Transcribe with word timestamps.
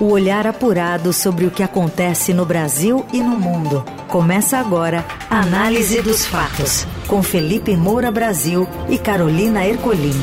O 0.00 0.12
olhar 0.12 0.46
apurado 0.46 1.12
sobre 1.12 1.44
o 1.44 1.50
que 1.50 1.62
acontece 1.62 2.32
no 2.32 2.46
Brasil 2.46 3.04
e 3.12 3.18
no 3.18 3.38
mundo. 3.38 3.84
Começa 4.08 4.56
agora 4.56 5.04
a 5.28 5.42
Análise 5.42 6.00
dos 6.00 6.24
Fatos, 6.24 6.86
com 7.06 7.22
Felipe 7.22 7.76
Moura 7.76 8.10
Brasil 8.10 8.66
e 8.88 8.96
Carolina 8.96 9.62
Ercolim. 9.62 10.18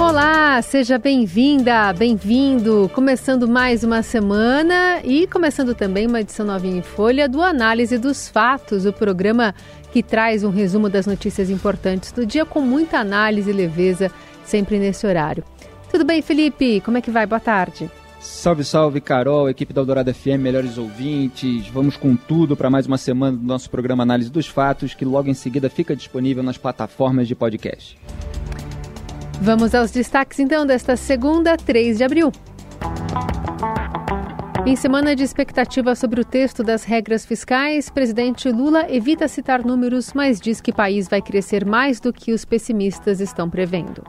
Olá, 0.00 0.62
seja 0.62 0.96
bem-vinda, 0.96 1.92
bem-vindo. 1.92 2.90
Começando 2.94 3.46
mais 3.46 3.84
uma 3.84 4.02
semana 4.02 5.00
e 5.04 5.26
começando 5.26 5.74
também 5.74 6.06
uma 6.06 6.22
edição 6.22 6.46
novinha 6.46 6.78
em 6.78 6.82
folha 6.82 7.28
do 7.28 7.42
Análise 7.42 7.98
dos 7.98 8.26
Fatos, 8.26 8.86
o 8.86 8.92
programa 8.92 9.54
que 9.92 10.02
traz 10.02 10.44
um 10.44 10.50
resumo 10.50 10.88
das 10.88 11.06
notícias 11.06 11.50
importantes 11.50 12.10
do 12.10 12.24
dia 12.24 12.46
com 12.46 12.62
muita 12.62 12.98
análise 12.98 13.50
e 13.50 13.52
leveza 13.52 14.10
sempre 14.48 14.78
nesse 14.78 15.06
horário. 15.06 15.44
Tudo 15.90 16.04
bem, 16.04 16.22
Felipe? 16.22 16.80
Como 16.80 16.98
é 16.98 17.00
que 17.00 17.10
vai? 17.10 17.26
Boa 17.26 17.40
tarde. 17.40 17.90
Salve, 18.20 18.64
salve, 18.64 19.00
Carol, 19.00 19.48
equipe 19.48 19.72
da 19.72 19.80
Eldorado 19.80 20.12
FM, 20.12 20.40
melhores 20.40 20.78
ouvintes. 20.78 21.68
Vamos 21.68 21.96
com 21.96 22.16
tudo 22.16 22.56
para 22.56 22.68
mais 22.68 22.86
uma 22.86 22.98
semana 22.98 23.36
do 23.36 23.46
nosso 23.46 23.70
programa 23.70 24.02
Análise 24.02 24.30
dos 24.30 24.48
Fatos, 24.48 24.94
que 24.94 25.04
logo 25.04 25.28
em 25.28 25.34
seguida 25.34 25.70
fica 25.70 25.94
disponível 25.94 26.42
nas 26.42 26.58
plataformas 26.58 27.28
de 27.28 27.34
podcast. 27.34 27.96
Vamos 29.40 29.74
aos 29.74 29.90
destaques 29.90 30.40
então 30.40 30.66
desta 30.66 30.96
segunda, 30.96 31.56
3 31.56 31.98
de 31.98 32.04
abril. 32.04 32.32
Em 34.66 34.74
semana 34.74 35.14
de 35.14 35.22
expectativa 35.22 35.94
sobre 35.94 36.20
o 36.20 36.24
texto 36.24 36.64
das 36.64 36.82
regras 36.82 37.24
fiscais, 37.24 37.88
presidente 37.88 38.50
Lula 38.50 38.92
evita 38.92 39.28
citar 39.28 39.64
números, 39.64 40.12
mas 40.12 40.40
diz 40.40 40.60
que 40.60 40.72
o 40.72 40.74
país 40.74 41.06
vai 41.06 41.22
crescer 41.22 41.64
mais 41.64 42.00
do 42.00 42.12
que 42.12 42.32
os 42.32 42.44
pessimistas 42.44 43.20
estão 43.20 43.48
prevendo. 43.48 44.02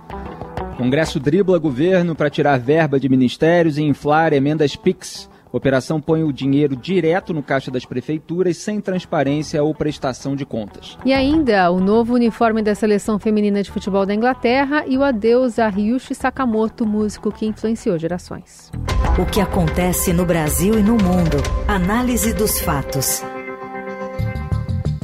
Congresso 0.76 1.20
dribla 1.20 1.60
governo 1.60 2.16
para 2.16 2.32
tirar 2.32 2.58
verba 2.58 3.00
de 3.00 3.08
ministérios 3.08 3.78
e 3.78 3.84
inflar 3.84 4.34
emendas 4.34 4.76
PIX. 4.76 5.30
Operação 5.52 6.02
põe 6.02 6.24
o 6.24 6.34
dinheiro 6.34 6.76
direto 6.76 7.34
no 7.34 7.42
caixa 7.44 7.72
das 7.72 7.86
prefeituras, 7.86 8.58
sem 8.58 8.82
transparência 8.82 9.64
ou 9.64 9.74
prestação 9.74 10.36
de 10.36 10.46
contas. 10.46 10.98
E 11.06 11.14
ainda 11.14 11.72
o 11.72 11.80
novo 11.80 12.14
uniforme 12.14 12.62
da 12.62 12.76
seleção 12.76 13.18
feminina 13.20 13.64
de 13.64 13.72
futebol 13.72 14.06
da 14.06 14.14
Inglaterra 14.14 14.84
e 14.88 14.98
o 14.98 15.04
adeus 15.04 15.60
a 15.60 15.68
Ryushi 15.68 16.16
Sakamoto, 16.16 16.86
músico 16.86 17.32
que 17.32 17.46
influenciou 17.46 17.98
gerações. 17.98 18.72
O 19.18 19.26
que 19.26 19.42
acontece 19.42 20.14
no 20.14 20.26
Brasil 20.26 20.78
e 20.78 20.84
no 20.84 20.94
mundo. 20.94 21.38
Análise 21.68 22.34
dos 22.34 22.60
fatos. 22.60 23.24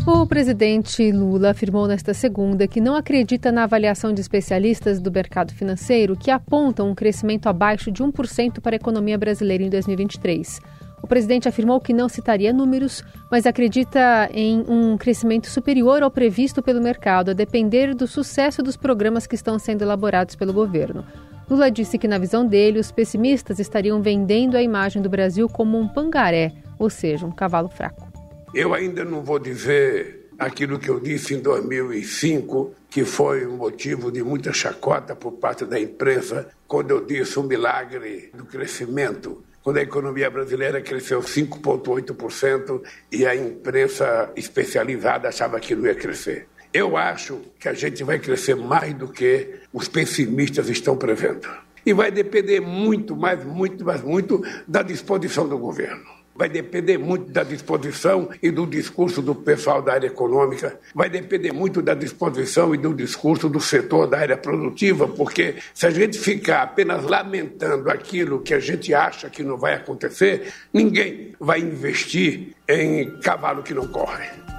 O 0.05 0.27
presidente 0.27 1.13
Lula 1.13 1.51
afirmou 1.51 1.87
nesta 1.87 2.13
segunda 2.13 2.67
que 2.67 2.81
não 2.81 2.93
acredita 2.93 3.53
na 3.53 3.63
avaliação 3.63 4.11
de 4.11 4.19
especialistas 4.19 4.99
do 4.99 5.09
mercado 5.09 5.53
financeiro 5.53 6.17
que 6.17 6.29
apontam 6.29 6.89
um 6.89 6.95
crescimento 6.95 7.47
abaixo 7.47 7.89
de 7.89 8.03
1% 8.03 8.59
para 8.59 8.75
a 8.75 8.81
economia 8.81 9.17
brasileira 9.17 9.63
em 9.63 9.69
2023. 9.69 10.59
O 11.01 11.07
presidente 11.07 11.47
afirmou 11.47 11.79
que 11.79 11.93
não 11.93 12.09
citaria 12.09 12.51
números, 12.51 13.01
mas 13.31 13.45
acredita 13.45 14.29
em 14.33 14.65
um 14.67 14.97
crescimento 14.97 15.47
superior 15.47 16.03
ao 16.03 16.11
previsto 16.11 16.61
pelo 16.61 16.81
mercado, 16.81 17.31
a 17.31 17.33
depender 17.33 17.95
do 17.95 18.05
sucesso 18.05 18.61
dos 18.61 18.75
programas 18.75 19.25
que 19.25 19.35
estão 19.35 19.57
sendo 19.57 19.83
elaborados 19.83 20.35
pelo 20.35 20.51
governo. 20.51 21.05
Lula 21.49 21.71
disse 21.71 21.97
que, 21.97 22.09
na 22.09 22.17
visão 22.17 22.45
dele, 22.45 22.77
os 22.77 22.91
pessimistas 22.91 23.57
estariam 23.57 24.01
vendendo 24.01 24.57
a 24.57 24.61
imagem 24.61 25.01
do 25.01 25.09
Brasil 25.09 25.47
como 25.47 25.79
um 25.79 25.87
pangaré, 25.87 26.51
ou 26.77 26.89
seja, 26.89 27.25
um 27.25 27.31
cavalo 27.31 27.69
fraco. 27.69 28.12
Eu 28.53 28.73
ainda 28.73 29.03
não 29.03 29.23
vou 29.23 29.39
dizer 29.39 30.29
aquilo 30.37 30.77
que 30.77 30.89
eu 30.89 30.99
disse 30.99 31.33
em 31.33 31.39
2005, 31.39 32.75
que 32.89 33.03
foi 33.03 33.47
um 33.47 33.57
motivo 33.57 34.11
de 34.11 34.21
muita 34.21 34.53
chacota 34.53 35.15
por 35.15 35.33
parte 35.33 35.65
da 35.65 35.79
imprensa, 35.79 36.49
quando 36.67 36.91
eu 36.91 37.05
disse 37.05 37.39
o 37.39 37.43
milagre 37.43 38.29
do 38.33 38.45
crescimento 38.45 39.43
quando 39.63 39.77
a 39.77 39.81
economia 39.81 40.29
brasileira 40.29 40.81
cresceu 40.81 41.21
5,8% 41.21 42.81
e 43.09 43.25
a 43.25 43.33
imprensa 43.33 44.29
especializada 44.35 45.29
achava 45.29 45.57
que 45.57 45.73
não 45.73 45.85
ia 45.85 45.95
crescer. 45.95 46.47
Eu 46.73 46.97
acho 46.97 47.39
que 47.57 47.69
a 47.69 47.73
gente 47.73 48.03
vai 48.03 48.19
crescer 48.19 48.55
mais 48.55 48.93
do 48.93 49.07
que 49.07 49.61
os 49.71 49.87
pessimistas 49.87 50.67
estão 50.67 50.97
prevendo. 50.97 51.47
E 51.85 51.93
vai 51.93 52.11
depender 52.11 52.59
muito, 52.59 53.15
mas 53.15 53.43
muito, 53.45 53.85
mas 53.85 54.01
muito 54.01 54.43
da 54.67 54.81
disposição 54.81 55.47
do 55.47 55.57
governo. 55.57 56.03
Vai 56.35 56.49
depender 56.49 56.97
muito 56.97 57.31
da 57.31 57.43
disposição 57.43 58.29
e 58.41 58.49
do 58.49 58.65
discurso 58.65 59.21
do 59.21 59.35
pessoal 59.35 59.81
da 59.81 59.93
área 59.93 60.07
econômica, 60.07 60.79
vai 60.93 61.09
depender 61.09 61.51
muito 61.51 61.81
da 61.81 61.93
disposição 61.93 62.73
e 62.73 62.77
do 62.77 62.93
discurso 62.93 63.47
do 63.47 63.59
setor 63.59 64.07
da 64.07 64.19
área 64.19 64.37
produtiva, 64.37 65.07
porque 65.07 65.55
se 65.73 65.85
a 65.85 65.91
gente 65.91 66.17
ficar 66.17 66.63
apenas 66.63 67.03
lamentando 67.03 67.89
aquilo 67.89 68.41
que 68.41 68.53
a 68.53 68.59
gente 68.59 68.93
acha 68.93 69.29
que 69.29 69.43
não 69.43 69.57
vai 69.57 69.75
acontecer, 69.75 70.51
ninguém 70.73 71.35
vai 71.39 71.59
investir 71.59 72.55
em 72.67 73.19
cavalo 73.19 73.61
que 73.61 73.73
não 73.73 73.87
corre. 73.87 74.52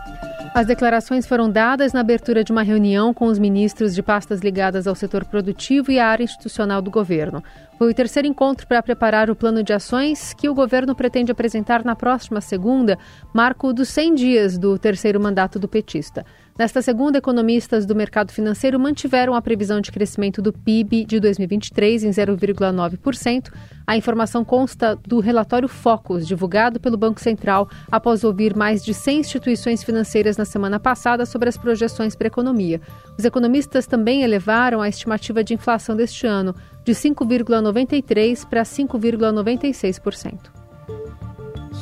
As 0.54 0.66
declarações 0.66 1.26
foram 1.26 1.50
dadas 1.50 1.92
na 1.92 1.98
abertura 1.98 2.44
de 2.44 2.52
uma 2.52 2.62
reunião 2.62 3.12
com 3.12 3.26
os 3.26 3.40
ministros 3.40 3.92
de 3.92 4.00
pastas 4.00 4.40
ligadas 4.40 4.86
ao 4.86 4.94
setor 4.94 5.24
produtivo 5.24 5.90
e 5.90 5.98
à 5.98 6.06
área 6.06 6.22
institucional 6.22 6.80
do 6.80 6.92
governo. 6.92 7.42
Foi 7.76 7.90
o 7.90 7.94
terceiro 7.94 8.28
encontro 8.28 8.64
para 8.64 8.80
preparar 8.80 9.28
o 9.28 9.34
plano 9.34 9.64
de 9.64 9.72
ações 9.72 10.32
que 10.32 10.48
o 10.48 10.54
governo 10.54 10.94
pretende 10.94 11.32
apresentar 11.32 11.84
na 11.84 11.96
próxima 11.96 12.40
segunda, 12.40 12.96
marco 13.32 13.72
dos 13.72 13.88
100 13.88 14.14
dias 14.14 14.56
do 14.56 14.78
terceiro 14.78 15.18
mandato 15.18 15.58
do 15.58 15.66
petista. 15.66 16.24
Nesta 16.56 16.80
segunda, 16.80 17.18
economistas 17.18 17.84
do 17.84 17.96
mercado 17.96 18.30
financeiro 18.30 18.78
mantiveram 18.78 19.34
a 19.34 19.42
previsão 19.42 19.80
de 19.80 19.90
crescimento 19.90 20.40
do 20.40 20.52
PIB 20.52 21.04
de 21.04 21.18
2023 21.18 22.04
em 22.04 22.10
0,9%. 22.10 23.52
A 23.84 23.96
informação 23.96 24.44
consta 24.44 24.94
do 24.94 25.18
relatório 25.18 25.66
Focus, 25.66 26.24
divulgado 26.24 26.78
pelo 26.78 26.96
Banco 26.96 27.20
Central 27.20 27.68
após 27.90 28.22
ouvir 28.22 28.54
mais 28.54 28.84
de 28.84 28.94
100 28.94 29.18
instituições 29.18 29.82
financeiras 29.82 30.36
na 30.36 30.44
semana 30.44 30.78
passada 30.78 31.26
sobre 31.26 31.48
as 31.48 31.56
projeções 31.56 32.14
para 32.14 32.28
a 32.28 32.32
economia. 32.32 32.80
Os 33.18 33.24
economistas 33.24 33.84
também 33.84 34.22
elevaram 34.22 34.80
a 34.80 34.88
estimativa 34.88 35.42
de 35.42 35.54
inflação 35.54 35.96
deste 35.96 36.24
ano 36.24 36.54
de 36.84 36.92
5,93% 36.92 38.46
para 38.46 38.62
5,96%. 38.62 40.63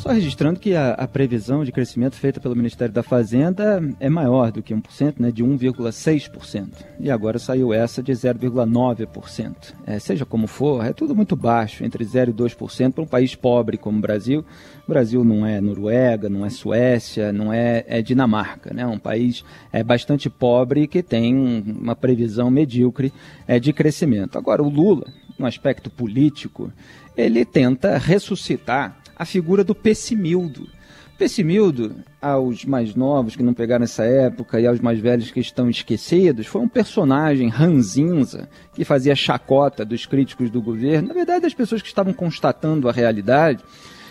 Só 0.02 0.10
registrando 0.10 0.58
que 0.58 0.74
a, 0.74 0.94
a, 0.94 1.06
previsão 1.06 1.64
de 1.64 1.70
crescimento 1.70 2.16
feita 2.16 2.40
pelo 2.40 2.56
Ministério 2.56 2.92
da 2.92 3.04
Fazenda 3.04 3.80
é 4.00 4.10
maior 4.10 4.50
do 4.50 4.60
que 4.60 4.74
1%, 4.74 5.14
né, 5.20 5.30
de 5.30 5.44
1,6%. 5.44 6.70
E 6.98 7.08
agora 7.08 7.38
saiu 7.38 7.72
essa 7.72 8.02
de 8.02 8.10
0,9%. 8.10 9.54
É, 9.86 10.00
seja 10.00 10.26
como 10.26 10.48
for, 10.48 10.84
é 10.84 10.92
tudo 10.92 11.14
muito 11.14 11.36
baixo, 11.36 11.84
entre 11.84 12.04
0% 12.04 12.30
e 12.30 12.32
2% 12.32 12.92
para 12.94 13.04
um 13.04 13.06
país 13.06 13.36
pobre 13.36 13.76
como 13.76 13.98
o 13.98 14.00
Brasil. 14.00 14.44
O 14.88 14.90
Brasil 14.90 15.22
não 15.22 15.46
é 15.46 15.60
Noruega, 15.60 16.28
não 16.28 16.44
é 16.44 16.50
Suécia, 16.50 17.32
não 17.32 17.52
é, 17.52 17.84
é 17.86 18.02
Dinamarca. 18.02 18.74
Né, 18.74 18.84
um 18.84 18.98
país 18.98 19.44
é, 19.72 19.84
bastante 19.84 20.28
pobre 20.28 20.88
que 20.88 21.00
tem 21.00 21.32
uma 21.32 21.94
previsão 21.94 22.50
medíocre 22.50 23.12
é, 23.46 23.60
de 23.60 23.72
crescimento. 23.72 24.36
Agora, 24.36 24.64
o 24.64 24.68
Lula, 24.68 25.06
no 25.38 25.46
aspecto 25.46 25.88
político, 25.88 26.72
ele 27.16 27.44
tenta 27.44 27.98
ressuscitar 27.98 29.00
a 29.22 29.24
figura 29.24 29.62
do 29.62 29.74
Pessimildo. 29.74 30.68
Pessimildo, 31.16 31.94
aos 32.20 32.64
mais 32.64 32.96
novos 32.96 33.36
que 33.36 33.42
não 33.42 33.54
pegaram 33.54 33.84
essa 33.84 34.02
época 34.02 34.60
e 34.60 34.66
aos 34.66 34.80
mais 34.80 34.98
velhos 34.98 35.30
que 35.30 35.38
estão 35.38 35.70
esquecidos, 35.70 36.48
foi 36.48 36.60
um 36.60 36.68
personagem 36.68 37.48
ranzinza 37.48 38.48
que 38.74 38.84
fazia 38.84 39.14
chacota 39.14 39.84
dos 39.84 40.06
críticos 40.06 40.50
do 40.50 40.60
governo, 40.60 41.08
na 41.08 41.14
verdade 41.14 41.42
das 41.42 41.54
pessoas 41.54 41.80
que 41.80 41.86
estavam 41.86 42.12
constatando 42.12 42.88
a 42.88 42.92
realidade. 42.92 43.62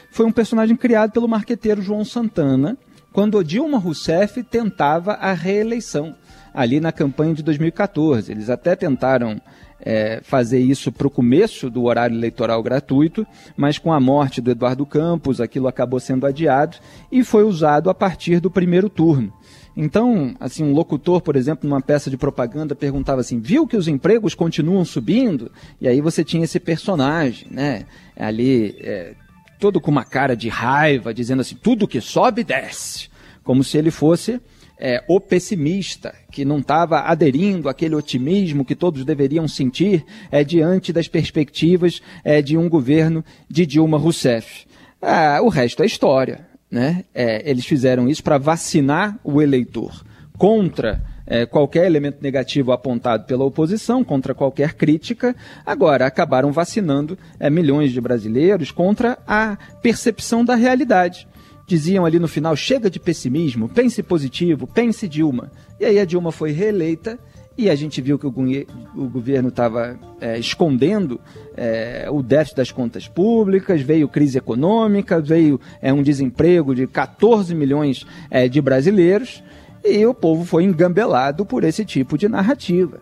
Foi 0.10 0.26
um 0.26 0.32
personagem 0.32 0.78
criado 0.78 1.12
pelo 1.12 1.28
marqueteiro 1.28 1.82
João 1.82 2.06
Santana, 2.06 2.78
quando 3.12 3.44
Dilma 3.44 3.78
Rousseff 3.78 4.42
tentava 4.44 5.14
a 5.14 5.34
reeleição, 5.34 6.16
ali 6.54 6.80
na 6.80 6.94
campanha 6.94 7.34
de 7.34 7.44
2014. 7.44 8.32
Eles 8.32 8.50
até 8.50 8.78
tentaram 8.78 9.42
é, 9.82 10.22
fazer 10.24 10.60
isso 10.60 10.92
para 10.92 11.08
o 11.08 11.12
começo 11.12 11.70
do 11.70 11.84
horário 11.84 12.16
eleitoral 12.16 12.62
gratuito, 12.62 13.26
mas 13.58 13.78
com 13.78 13.92
a 13.92 14.00
morte 14.00 14.42
do 14.42 14.52
Eduardo 14.52 14.86
Campos, 14.86 15.42
aquilo 15.42 15.68
acabou 15.68 16.00
sendo 16.00 16.26
adiado 16.26 16.78
e 17.12 17.24
foi 17.24 17.44
usado 17.44 17.90
a 17.90 17.94
partir 17.94 18.40
do 18.40 18.52
primeiro 18.52 18.90
turno. 18.90 19.34
Então, 19.76 20.36
assim, 20.40 20.64
um 20.64 20.74
locutor, 20.74 21.22
por 21.22 21.36
exemplo, 21.36 21.68
numa 21.68 21.82
peça 21.82 22.10
de 22.10 22.18
propaganda 22.18 22.76
perguntava 22.76 23.22
assim: 23.22 23.40
"Viu 23.40 23.66
que 23.66 23.78
os 23.78 23.88
empregos 23.88 24.36
continuam 24.36 24.84
subindo?" 24.84 25.50
E 25.80 25.88
aí 25.88 26.02
você 26.02 26.24
tinha 26.24 26.44
esse 26.44 26.60
personagem, 26.60 27.48
né? 27.50 27.86
Ali, 28.18 28.76
é, 28.80 29.14
todo 29.60 29.80
com 29.80 29.90
uma 29.90 30.04
cara 30.04 30.36
de 30.36 30.50
raiva, 30.50 31.14
dizendo 31.14 31.40
assim: 31.40 31.56
"Tudo 31.56 31.88
que 31.88 32.02
sobe 32.02 32.44
desce", 32.44 33.10
como 33.44 33.64
se 33.64 33.78
ele 33.78 33.92
fosse 33.92 34.42
é, 34.82 35.04
o 35.08 35.20
pessimista, 35.20 36.14
que 36.32 36.44
não 36.44 36.58
estava 36.58 37.02
aderindo 37.02 37.70
àquele 37.70 37.94
otimismo 37.94 38.66
que 38.66 38.76
todos 38.76 39.06
deveriam 39.06 39.48
sentir 39.48 40.04
é, 40.32 40.44
diante 40.44 40.92
das 40.92 41.08
perspectivas 41.08 42.02
é, 42.24 42.42
de 42.42 42.58
um 42.58 42.68
governo 42.68 43.24
de 43.48 43.66
Dilma 43.66 43.98
Rousseff. 43.98 44.66
Ah, 45.00 45.40
o 45.42 45.50
resto 45.50 45.84
é 45.84 45.86
história. 45.86 46.48
Né? 46.70 47.04
É, 47.14 47.48
eles 47.50 47.66
fizeram 47.66 48.10
isso 48.10 48.24
para 48.24 48.38
vacinar 48.38 49.20
o 49.24 49.42
eleitor 49.42 50.04
contra 50.38 51.02
é, 51.28 51.46
qualquer 51.46 51.86
elemento 51.86 52.18
negativo 52.22 52.72
apontado 52.72 53.26
pela 53.26 53.44
oposição, 53.44 54.04
contra 54.04 54.34
qualquer 54.34 54.74
crítica. 54.74 55.36
Agora, 55.66 56.06
acabaram 56.06 56.52
vacinando 56.52 57.18
é, 57.40 57.50
milhões 57.50 57.92
de 57.92 58.02
brasileiros 58.02 58.72
contra 58.72 59.18
a 59.28 59.58
percepção 59.82 60.44
da 60.44 60.56
realidade. 60.56 61.28
Diziam 61.72 62.06
ali 62.06 62.20
no 62.20 62.28
final: 62.28 62.54
chega 62.54 62.90
de 62.90 63.00
pessimismo, 63.00 63.70
pense 63.70 64.04
positivo, 64.04 64.68
pense 64.68 65.08
Dilma. 65.08 65.50
E 65.80 65.86
aí 65.86 66.00
a 66.02 66.04
Dilma 66.04 66.30
foi 66.30 66.52
reeleita 66.52 67.18
e 67.58 67.70
a 67.70 67.76
gente 67.76 68.02
viu 68.02 68.20
que 68.20 68.28
o, 68.28 68.30
o 68.30 69.08
governo 69.08 69.48
estava 69.48 69.98
é, 70.20 70.38
escondendo 70.38 71.18
é, 71.56 72.10
o 72.12 72.22
déficit 72.22 72.58
das 72.58 72.72
contas 72.74 73.08
públicas, 73.08 73.80
veio 73.80 74.10
crise 74.10 74.38
econômica, 74.38 75.22
veio 75.22 75.62
é, 75.82 75.94
um 75.94 76.04
desemprego 76.04 76.76
de 76.76 76.86
14 76.88 77.56
milhões 77.56 78.06
é, 78.30 78.50
de 78.50 78.60
brasileiros 78.60 79.42
e 79.82 80.06
o 80.06 80.14
povo 80.14 80.44
foi 80.44 80.66
engambelado 80.66 81.46
por 81.46 81.64
esse 81.64 81.86
tipo 81.86 82.18
de 82.18 82.28
narrativa. 82.28 83.00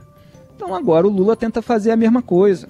Então 0.56 0.76
agora 0.76 1.08
o 1.08 1.10
Lula 1.10 1.36
tenta 1.36 1.60
fazer 1.60 1.90
a 1.90 1.96
mesma 1.96 2.22
coisa. 2.22 2.70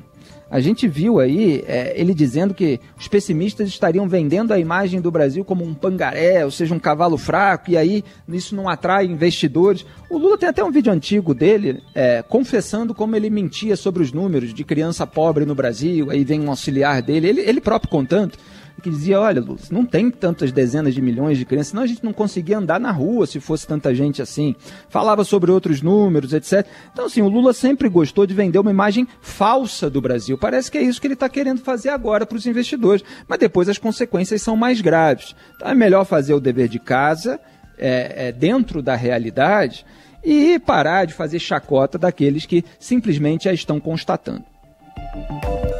A 0.51 0.59
gente 0.59 0.87
viu 0.87 1.19
aí 1.19 1.63
é, 1.67 1.93
ele 1.95 2.13
dizendo 2.13 2.53
que 2.53 2.79
os 2.97 3.07
pessimistas 3.07 3.69
estariam 3.69 4.07
vendendo 4.07 4.51
a 4.51 4.59
imagem 4.59 4.99
do 4.99 5.11
Brasil 5.11 5.45
como 5.45 5.63
um 5.63 5.73
pangaré, 5.73 6.43
ou 6.43 6.49
seja, 6.49 6.73
um 6.73 6.79
cavalo 6.79 7.17
fraco, 7.17 7.69
e 7.69 7.77
aí 7.77 8.03
isso 8.27 8.55
não 8.55 8.67
atrai 8.67 9.05
investidores. 9.05 9.85
O 10.09 10.17
Lula 10.17 10.37
tem 10.37 10.49
até 10.49 10.63
um 10.63 10.71
vídeo 10.71 10.91
antigo 10.91 11.35
dele 11.35 11.83
é, 11.93 12.23
confessando 12.27 12.95
como 12.95 13.15
ele 13.15 13.29
mentia 13.29 13.75
sobre 13.75 14.01
os 14.01 14.11
números 14.11 14.53
de 14.53 14.63
criança 14.63 15.05
pobre 15.05 15.45
no 15.45 15.53
Brasil, 15.53 16.09
aí 16.09 16.23
vem 16.23 16.41
um 16.41 16.49
auxiliar 16.49 17.01
dele, 17.01 17.27
ele, 17.27 17.41
ele 17.41 17.61
próprio 17.61 17.91
contando 17.91 18.33
que 18.79 18.89
dizia: 18.89 19.19
olha, 19.19 19.41
Lúcio, 19.41 19.73
não 19.73 19.85
tem 19.85 20.09
tantas 20.09 20.51
dezenas 20.51 20.93
de 20.93 21.01
milhões 21.01 21.37
de 21.37 21.45
crianças, 21.45 21.69
senão 21.69 21.83
a 21.83 21.87
gente 21.87 22.03
não 22.03 22.13
conseguia 22.13 22.57
andar 22.57 22.79
na 22.79 22.91
rua 22.91 23.27
se 23.27 23.39
fosse 23.39 23.67
tanta 23.67 23.93
gente 23.93 24.21
assim. 24.21 24.55
Falava 24.89 25.23
sobre 25.23 25.51
outros 25.51 25.81
números, 25.81 26.33
etc. 26.33 26.65
Então, 26.91 27.05
assim, 27.05 27.21
o 27.21 27.29
Lula 27.29 27.53
sempre 27.53 27.89
gostou 27.89 28.25
de 28.25 28.33
vender 28.33 28.59
uma 28.59 28.71
imagem 28.71 29.07
falsa 29.21 29.89
do 29.89 30.01
Brasil. 30.01 30.37
Parece 30.37 30.71
que 30.71 30.77
é 30.77 30.81
isso 30.81 30.99
que 30.99 31.07
ele 31.07 31.13
está 31.13 31.29
querendo 31.29 31.61
fazer 31.61 31.89
agora 31.89 32.25
para 32.25 32.37
os 32.37 32.45
investidores. 32.45 33.03
Mas 33.27 33.39
depois 33.39 33.69
as 33.69 33.77
consequências 33.77 34.41
são 34.41 34.55
mais 34.55 34.81
graves. 34.81 35.35
Então 35.55 35.69
é 35.69 35.75
melhor 35.75 36.05
fazer 36.05 36.33
o 36.33 36.39
dever 36.39 36.67
de 36.67 36.79
casa 36.79 37.39
é, 37.77 38.27
é, 38.27 38.31
dentro 38.31 38.81
da 38.81 38.95
realidade 38.95 39.85
e 40.23 40.59
parar 40.59 41.05
de 41.05 41.13
fazer 41.13 41.39
chacota 41.39 41.97
daqueles 41.97 42.45
que 42.45 42.63
simplesmente 42.77 43.47
a 43.47 43.53
estão 43.53 43.79
constatando. 43.79 44.43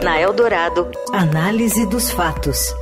Na 0.02 0.20
Eldorado, 0.20 0.90
análise 1.12 1.86
dos 1.86 2.10
fatos. 2.10 2.74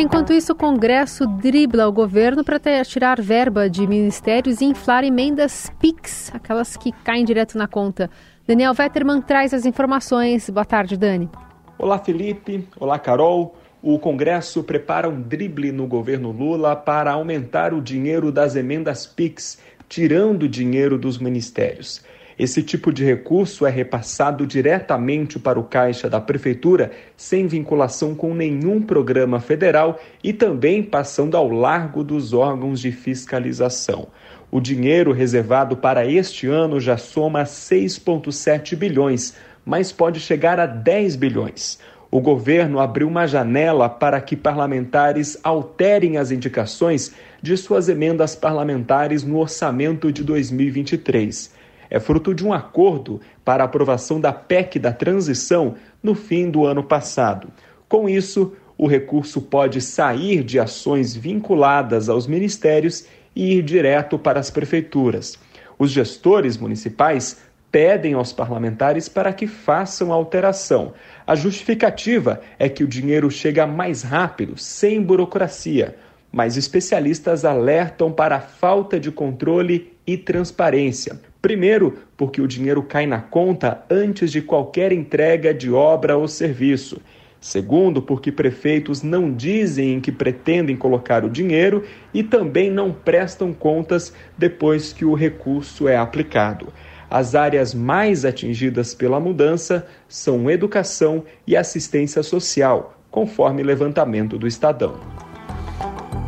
Enquanto 0.00 0.32
isso, 0.32 0.52
o 0.52 0.54
Congresso 0.54 1.26
dribla 1.26 1.88
o 1.88 1.92
governo 1.92 2.44
para 2.44 2.60
tirar 2.84 3.20
verba 3.20 3.68
de 3.68 3.84
ministérios 3.84 4.60
e 4.60 4.64
inflar 4.64 5.02
emendas 5.02 5.72
PIX, 5.80 6.32
aquelas 6.32 6.76
que 6.76 6.92
caem 7.02 7.24
direto 7.24 7.58
na 7.58 7.66
conta. 7.66 8.08
Daniel 8.46 8.72
Vetterman 8.72 9.20
traz 9.20 9.52
as 9.52 9.66
informações. 9.66 10.48
Boa 10.48 10.64
tarde, 10.64 10.96
Dani. 10.96 11.28
Olá, 11.76 11.98
Felipe. 11.98 12.64
Olá, 12.78 12.96
Carol. 12.96 13.56
O 13.82 13.98
Congresso 13.98 14.62
prepara 14.62 15.08
um 15.08 15.20
drible 15.20 15.72
no 15.72 15.88
governo 15.88 16.30
Lula 16.30 16.76
para 16.76 17.10
aumentar 17.10 17.74
o 17.74 17.82
dinheiro 17.82 18.30
das 18.30 18.54
emendas 18.54 19.04
PIX, 19.04 19.58
tirando 19.88 20.48
dinheiro 20.48 20.96
dos 20.96 21.18
ministérios. 21.18 22.04
Esse 22.38 22.62
tipo 22.62 22.92
de 22.92 23.04
recurso 23.04 23.66
é 23.66 23.70
repassado 23.70 24.46
diretamente 24.46 25.40
para 25.40 25.58
o 25.58 25.64
caixa 25.64 26.08
da 26.08 26.20
prefeitura, 26.20 26.92
sem 27.16 27.48
vinculação 27.48 28.14
com 28.14 28.32
nenhum 28.32 28.80
programa 28.80 29.40
federal 29.40 29.98
e 30.22 30.32
também 30.32 30.80
passando 30.80 31.36
ao 31.36 31.50
largo 31.50 32.04
dos 32.04 32.32
órgãos 32.32 32.80
de 32.80 32.92
fiscalização. 32.92 34.06
O 34.52 34.60
dinheiro 34.60 35.10
reservado 35.10 35.76
para 35.76 36.06
este 36.06 36.46
ano 36.46 36.78
já 36.78 36.96
soma 36.96 37.42
6,7 37.42 38.76
bilhões, 38.76 39.34
mas 39.66 39.90
pode 39.90 40.20
chegar 40.20 40.60
a 40.60 40.66
10 40.66 41.16
bilhões. 41.16 41.80
O 42.08 42.20
governo 42.20 42.78
abriu 42.78 43.08
uma 43.08 43.26
janela 43.26 43.88
para 43.88 44.20
que 44.20 44.36
parlamentares 44.36 45.36
alterem 45.42 46.16
as 46.16 46.30
indicações 46.30 47.12
de 47.42 47.56
suas 47.56 47.88
emendas 47.88 48.36
parlamentares 48.36 49.24
no 49.24 49.38
orçamento 49.38 50.12
de 50.12 50.22
2023 50.22 51.57
é 51.90 51.98
fruto 51.98 52.34
de 52.34 52.44
um 52.44 52.52
acordo 52.52 53.20
para 53.44 53.64
aprovação 53.64 54.20
da 54.20 54.32
PEC 54.32 54.78
da 54.78 54.92
transição 54.92 55.74
no 56.02 56.14
fim 56.14 56.50
do 56.50 56.66
ano 56.66 56.82
passado. 56.82 57.48
Com 57.88 58.08
isso, 58.08 58.52
o 58.76 58.86
recurso 58.86 59.40
pode 59.40 59.80
sair 59.80 60.44
de 60.44 60.58
ações 60.58 61.14
vinculadas 61.14 62.08
aos 62.08 62.26
ministérios 62.26 63.06
e 63.34 63.54
ir 63.54 63.62
direto 63.62 64.18
para 64.18 64.38
as 64.38 64.50
prefeituras. 64.50 65.38
Os 65.78 65.90
gestores 65.90 66.56
municipais 66.56 67.38
pedem 67.70 68.14
aos 68.14 68.32
parlamentares 68.32 69.08
para 69.08 69.32
que 69.32 69.46
façam 69.46 70.12
a 70.12 70.14
alteração. 70.14 70.92
A 71.26 71.34
justificativa 71.34 72.40
é 72.58 72.68
que 72.68 72.82
o 72.82 72.88
dinheiro 72.88 73.30
chega 73.30 73.66
mais 73.66 74.02
rápido, 74.02 74.56
sem 74.56 75.02
burocracia. 75.02 75.96
Mas 76.30 76.56
especialistas 76.56 77.44
alertam 77.44 78.12
para 78.12 78.36
a 78.36 78.40
falta 78.40 78.98
de 78.98 79.10
controle 79.10 79.92
e 80.06 80.16
transparência. 80.16 81.20
Primeiro, 81.48 81.96
porque 82.14 82.42
o 82.42 82.46
dinheiro 82.46 82.82
cai 82.82 83.06
na 83.06 83.22
conta 83.22 83.82
antes 83.88 84.30
de 84.30 84.42
qualquer 84.42 84.92
entrega 84.92 85.54
de 85.54 85.72
obra 85.72 86.14
ou 86.14 86.28
serviço. 86.28 87.00
Segundo, 87.40 88.02
porque 88.02 88.30
prefeitos 88.30 89.02
não 89.02 89.32
dizem 89.32 89.94
em 89.94 89.98
que 89.98 90.12
pretendem 90.12 90.76
colocar 90.76 91.24
o 91.24 91.30
dinheiro 91.30 91.84
e 92.12 92.22
também 92.22 92.70
não 92.70 92.92
prestam 92.92 93.54
contas 93.54 94.12
depois 94.36 94.92
que 94.92 95.06
o 95.06 95.14
recurso 95.14 95.88
é 95.88 95.96
aplicado. 95.96 96.70
As 97.08 97.34
áreas 97.34 97.72
mais 97.72 98.26
atingidas 98.26 98.92
pela 98.92 99.18
mudança 99.18 99.86
são 100.06 100.50
educação 100.50 101.24
e 101.46 101.56
assistência 101.56 102.22
social, 102.22 103.00
conforme 103.10 103.62
levantamento 103.62 104.36
do 104.36 104.46
Estadão. 104.46 105.00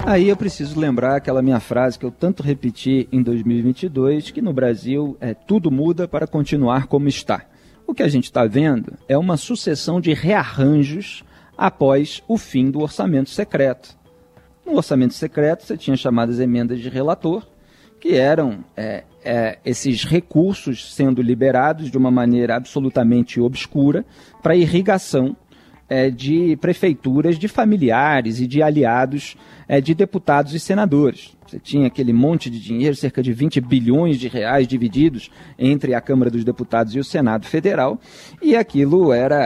Aí 0.06 0.28
eu 0.28 0.36
preciso 0.36 0.80
lembrar 0.80 1.16
aquela 1.16 1.42
minha 1.42 1.60
frase 1.60 1.98
que 1.98 2.04
eu 2.04 2.10
tanto 2.10 2.42
repeti 2.42 3.08
em 3.12 3.22
2022, 3.22 4.30
que 4.30 4.42
no 4.42 4.52
Brasil 4.52 5.16
é 5.20 5.34
tudo 5.34 5.70
muda 5.70 6.08
para 6.08 6.26
continuar 6.26 6.86
como 6.86 7.06
está. 7.06 7.44
O 7.86 7.94
que 7.94 8.02
a 8.02 8.08
gente 8.08 8.24
está 8.24 8.44
vendo 8.46 8.94
é 9.08 9.16
uma 9.16 9.36
sucessão 9.36 10.00
de 10.00 10.12
rearranjos 10.12 11.22
após 11.56 12.22
o 12.26 12.38
fim 12.38 12.70
do 12.70 12.80
orçamento 12.80 13.30
secreto. 13.30 13.96
No 14.64 14.76
orçamento 14.76 15.14
secreto 15.14 15.64
você 15.64 15.76
tinha 15.76 15.96
chamadas 15.96 16.40
emendas 16.40 16.80
de 16.80 16.88
relator, 16.88 17.46
que 18.00 18.14
eram 18.14 18.64
é, 18.76 19.04
é, 19.22 19.58
esses 19.64 20.04
recursos 20.04 20.94
sendo 20.94 21.20
liberados 21.20 21.90
de 21.90 21.98
uma 21.98 22.10
maneira 22.10 22.56
absolutamente 22.56 23.40
obscura 23.40 24.04
para 24.42 24.56
irrigação 24.56 25.36
é, 25.90 26.08
de 26.08 26.56
prefeituras, 26.56 27.36
de 27.36 27.48
familiares 27.48 28.40
e 28.40 28.46
de 28.46 28.62
aliados 28.62 29.36
é, 29.66 29.80
de 29.80 29.92
deputados 29.92 30.54
e 30.54 30.60
senadores. 30.60 31.36
Você 31.44 31.58
tinha 31.58 31.88
aquele 31.88 32.12
monte 32.12 32.48
de 32.48 32.60
dinheiro, 32.60 32.94
cerca 32.94 33.20
de 33.20 33.32
20 33.32 33.60
bilhões 33.60 34.20
de 34.20 34.28
reais 34.28 34.68
divididos 34.68 35.30
entre 35.58 35.94
a 35.94 36.00
Câmara 36.00 36.30
dos 36.30 36.44
Deputados 36.44 36.94
e 36.94 37.00
o 37.00 37.04
Senado 37.04 37.44
Federal, 37.44 37.98
e 38.40 38.54
aquilo 38.54 39.12
era 39.12 39.40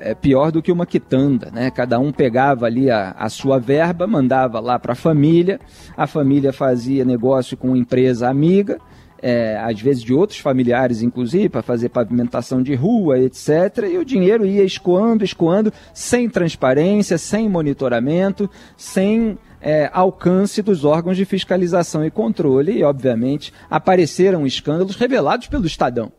é, 0.00 0.14
pior 0.14 0.52
do 0.52 0.60
que 0.60 0.70
uma 0.70 0.84
quitanda, 0.84 1.50
né? 1.50 1.70
Cada 1.70 1.98
um 1.98 2.12
pegava 2.12 2.66
ali 2.66 2.90
a, 2.90 3.12
a 3.12 3.30
sua 3.30 3.58
verba, 3.58 4.06
mandava 4.06 4.60
lá 4.60 4.78
para 4.78 4.92
a 4.92 4.96
família, 4.96 5.58
a 5.96 6.06
família 6.06 6.52
fazia 6.52 7.02
negócio 7.02 7.56
com 7.56 7.74
empresa 7.74 8.28
amiga, 8.28 8.78
é, 9.22 9.56
às 9.58 9.80
vezes 9.80 10.02
de 10.02 10.12
outros 10.12 10.38
familiares, 10.38 11.02
inclusive, 11.02 11.48
para 11.48 11.62
fazer 11.62 11.88
pavimentação 11.88 12.62
de 12.62 12.74
rua, 12.74 13.18
etc. 13.18 13.88
E 13.90 13.98
o 13.98 14.04
dinheiro 14.04 14.44
ia 14.44 14.64
escoando, 14.64 15.24
escoando, 15.24 15.72
sem 15.92 16.28
transparência, 16.28 17.18
sem 17.18 17.48
monitoramento, 17.48 18.50
sem 18.76 19.38
é, 19.60 19.90
alcance 19.92 20.62
dos 20.62 20.84
órgãos 20.84 21.16
de 21.16 21.24
fiscalização 21.24 22.04
e 22.04 22.10
controle. 22.10 22.72
E, 22.72 22.84
obviamente, 22.84 23.52
apareceram 23.70 24.46
escândalos 24.46 24.96
revelados 24.96 25.46
pelo 25.46 25.66
Estadão. 25.66 26.12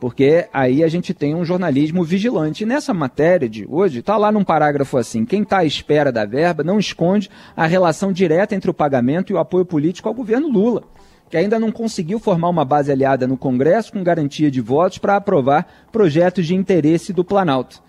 Porque 0.00 0.48
aí 0.50 0.82
a 0.82 0.88
gente 0.88 1.12
tem 1.12 1.34
um 1.34 1.44
jornalismo 1.44 2.02
vigilante. 2.02 2.62
E 2.62 2.66
nessa 2.66 2.94
matéria 2.94 3.46
de 3.46 3.66
hoje, 3.68 3.98
está 3.98 4.16
lá 4.16 4.32
num 4.32 4.42
parágrafo 4.42 4.96
assim: 4.96 5.26
quem 5.26 5.42
está 5.42 5.58
à 5.58 5.64
espera 5.66 6.10
da 6.10 6.24
verba 6.24 6.64
não 6.64 6.78
esconde 6.78 7.28
a 7.54 7.66
relação 7.66 8.10
direta 8.10 8.54
entre 8.54 8.70
o 8.70 8.74
pagamento 8.74 9.30
e 9.30 9.34
o 9.34 9.38
apoio 9.38 9.66
político 9.66 10.08
ao 10.08 10.14
governo 10.14 10.48
Lula 10.48 10.84
que 11.30 11.36
ainda 11.36 11.60
não 11.60 11.70
conseguiu 11.70 12.18
formar 12.18 12.48
uma 12.48 12.64
base 12.64 12.90
aliada 12.90 13.26
no 13.26 13.36
Congresso 13.36 13.92
com 13.92 14.02
garantia 14.02 14.50
de 14.50 14.60
votos 14.60 14.98
para 14.98 15.14
aprovar 15.14 15.66
projetos 15.92 16.44
de 16.44 16.56
interesse 16.56 17.12
do 17.12 17.24
Planalto. 17.24 17.80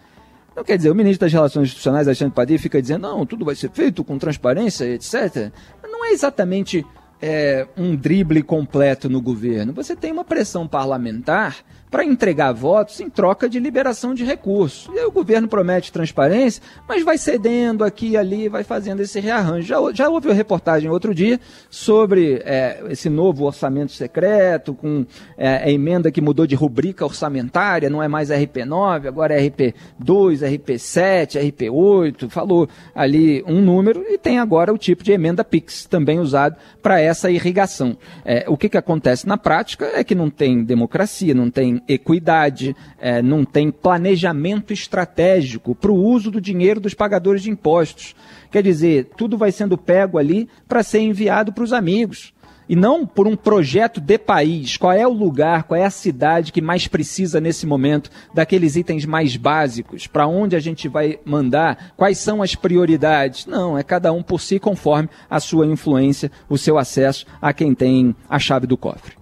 Então, 0.51 0.63
quer 0.63 0.77
dizer, 0.77 0.91
o 0.91 0.95
ministro 0.95 1.25
das 1.25 1.33
Relações 1.33 1.63
Institucionais, 1.63 2.07
Alexandre 2.07 2.35
Padilha, 2.35 2.59
fica 2.59 2.79
dizendo, 2.79 3.01
não, 3.01 3.25
tudo 3.25 3.43
vai 3.43 3.55
ser 3.55 3.71
feito 3.71 4.03
com 4.03 4.17
transparência, 4.19 4.85
etc. 4.85 5.51
Mas 5.81 5.91
não 5.91 6.05
é 6.05 6.11
exatamente 6.11 6.85
é, 7.21 7.67
um 7.77 7.95
drible 7.95 8.41
completo 8.41 9.09
no 9.09 9.21
governo. 9.21 9.73
Você 9.73 9.95
tem 9.95 10.11
uma 10.11 10.25
pressão 10.25 10.67
parlamentar 10.67 11.63
para 11.91 12.05
entregar 12.05 12.53
votos 12.53 13.01
em 13.01 13.09
troca 13.09 13.49
de 13.49 13.59
liberação 13.59 14.13
de 14.13 14.23
recursos. 14.23 14.89
E 14.95 14.97
aí 14.97 15.05
o 15.05 15.11
governo 15.11 15.49
promete 15.49 15.91
transparência, 15.91 16.63
mas 16.87 17.03
vai 17.03 17.17
cedendo 17.17 17.83
aqui 17.83 18.11
e 18.11 18.17
ali, 18.17 18.47
vai 18.47 18.63
fazendo 18.63 19.01
esse 19.01 19.19
rearranjo. 19.19 19.67
Já, 19.67 19.77
já 19.93 20.09
houve 20.09 20.29
uma 20.29 20.33
reportagem 20.33 20.89
outro 20.89 21.13
dia 21.13 21.37
sobre 21.69 22.41
é, 22.45 22.81
esse 22.89 23.09
novo 23.09 23.43
orçamento 23.43 23.91
secreto, 23.91 24.73
com 24.73 25.05
é, 25.37 25.57
a 25.57 25.69
emenda 25.69 26.09
que 26.09 26.21
mudou 26.21 26.47
de 26.47 26.55
rubrica 26.55 27.03
orçamentária, 27.03 27.89
não 27.89 28.01
é 28.01 28.07
mais 28.07 28.29
RP9, 28.29 29.07
agora 29.07 29.33
é 29.33 29.49
RP2, 29.49 29.73
RP7, 29.99 31.41
RP8, 31.51 32.29
falou 32.29 32.69
ali 32.95 33.43
um 33.45 33.59
número 33.59 34.05
e 34.07 34.17
tem 34.17 34.39
agora 34.39 34.73
o 34.73 34.77
tipo 34.77 35.03
de 35.03 35.11
emenda 35.11 35.43
PIX, 35.43 35.85
também 35.87 36.19
usado 36.19 36.55
para 36.81 37.01
essa 37.01 37.10
irrigação. 37.29 37.97
É, 38.23 38.45
o 38.47 38.55
que, 38.57 38.69
que 38.69 38.77
acontece 38.77 39.27
na 39.27 39.37
prática 39.37 39.91
é 39.93 40.03
que 40.03 40.15
não 40.15 40.29
tem 40.29 40.63
democracia, 40.63 41.33
não 41.33 41.49
tem 41.49 41.81
equidade, 41.87 42.75
é, 42.99 43.21
não 43.21 43.43
tem 43.43 43.71
planejamento 43.71 44.71
estratégico 44.71 45.75
para 45.75 45.91
o 45.91 45.95
uso 45.95 46.31
do 46.31 46.41
dinheiro 46.41 46.79
dos 46.79 46.93
pagadores 46.93 47.43
de 47.43 47.49
impostos. 47.49 48.15
Quer 48.51 48.63
dizer, 48.63 49.09
tudo 49.17 49.37
vai 49.37 49.51
sendo 49.51 49.77
pego 49.77 50.17
ali 50.17 50.47
para 50.67 50.83
ser 50.83 50.99
enviado 50.99 51.53
para 51.53 51.63
os 51.63 51.73
amigos. 51.73 52.33
E 52.69 52.75
não 52.75 53.05
por 53.05 53.27
um 53.27 53.35
projeto 53.35 53.99
de 53.99 54.17
país. 54.17 54.77
Qual 54.77 54.93
é 54.93 55.05
o 55.05 55.11
lugar, 55.11 55.63
qual 55.63 55.79
é 55.79 55.85
a 55.85 55.89
cidade 55.89 56.51
que 56.51 56.61
mais 56.61 56.87
precisa 56.87 57.41
nesse 57.41 57.65
momento 57.65 58.09
daqueles 58.33 58.75
itens 58.75 59.05
mais 59.05 59.35
básicos? 59.35 60.07
Para 60.07 60.27
onde 60.27 60.55
a 60.55 60.59
gente 60.59 60.87
vai 60.87 61.19
mandar? 61.25 61.93
Quais 61.97 62.17
são 62.17 62.41
as 62.41 62.55
prioridades? 62.55 63.45
Não, 63.45 63.77
é 63.77 63.83
cada 63.83 64.13
um 64.13 64.23
por 64.23 64.39
si, 64.39 64.59
conforme 64.59 65.09
a 65.29 65.39
sua 65.39 65.65
influência, 65.65 66.31
o 66.49 66.57
seu 66.57 66.77
acesso 66.77 67.25
a 67.41 67.51
quem 67.51 67.75
tem 67.75 68.15
a 68.29 68.39
chave 68.39 68.65
do 68.65 68.77
cofre. 68.77 69.15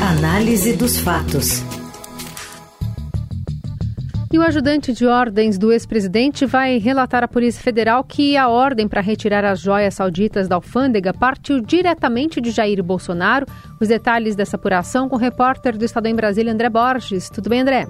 Análise 0.00 0.72
dos 0.72 0.98
fatos. 0.98 1.62
E 4.30 4.38
o 4.38 4.42
ajudante 4.42 4.92
de 4.92 5.06
ordens 5.06 5.56
do 5.56 5.72
ex-presidente 5.72 6.44
vai 6.44 6.76
relatar 6.76 7.24
à 7.24 7.28
Polícia 7.28 7.62
Federal 7.62 8.04
que 8.04 8.36
a 8.36 8.46
ordem 8.46 8.86
para 8.86 9.00
retirar 9.00 9.42
as 9.42 9.58
joias 9.58 9.94
sauditas 9.94 10.46
da 10.46 10.56
alfândega 10.56 11.14
partiu 11.14 11.62
diretamente 11.62 12.38
de 12.38 12.50
Jair 12.50 12.82
Bolsonaro. 12.82 13.46
Os 13.80 13.88
detalhes 13.88 14.36
dessa 14.36 14.56
apuração 14.56 15.08
com 15.08 15.16
o 15.16 15.18
repórter 15.18 15.78
do 15.78 15.84
Estado 15.84 16.08
em 16.08 16.14
Brasília, 16.14 16.52
André 16.52 16.68
Borges. 16.68 17.30
Tudo 17.30 17.48
bem, 17.48 17.62
André? 17.62 17.88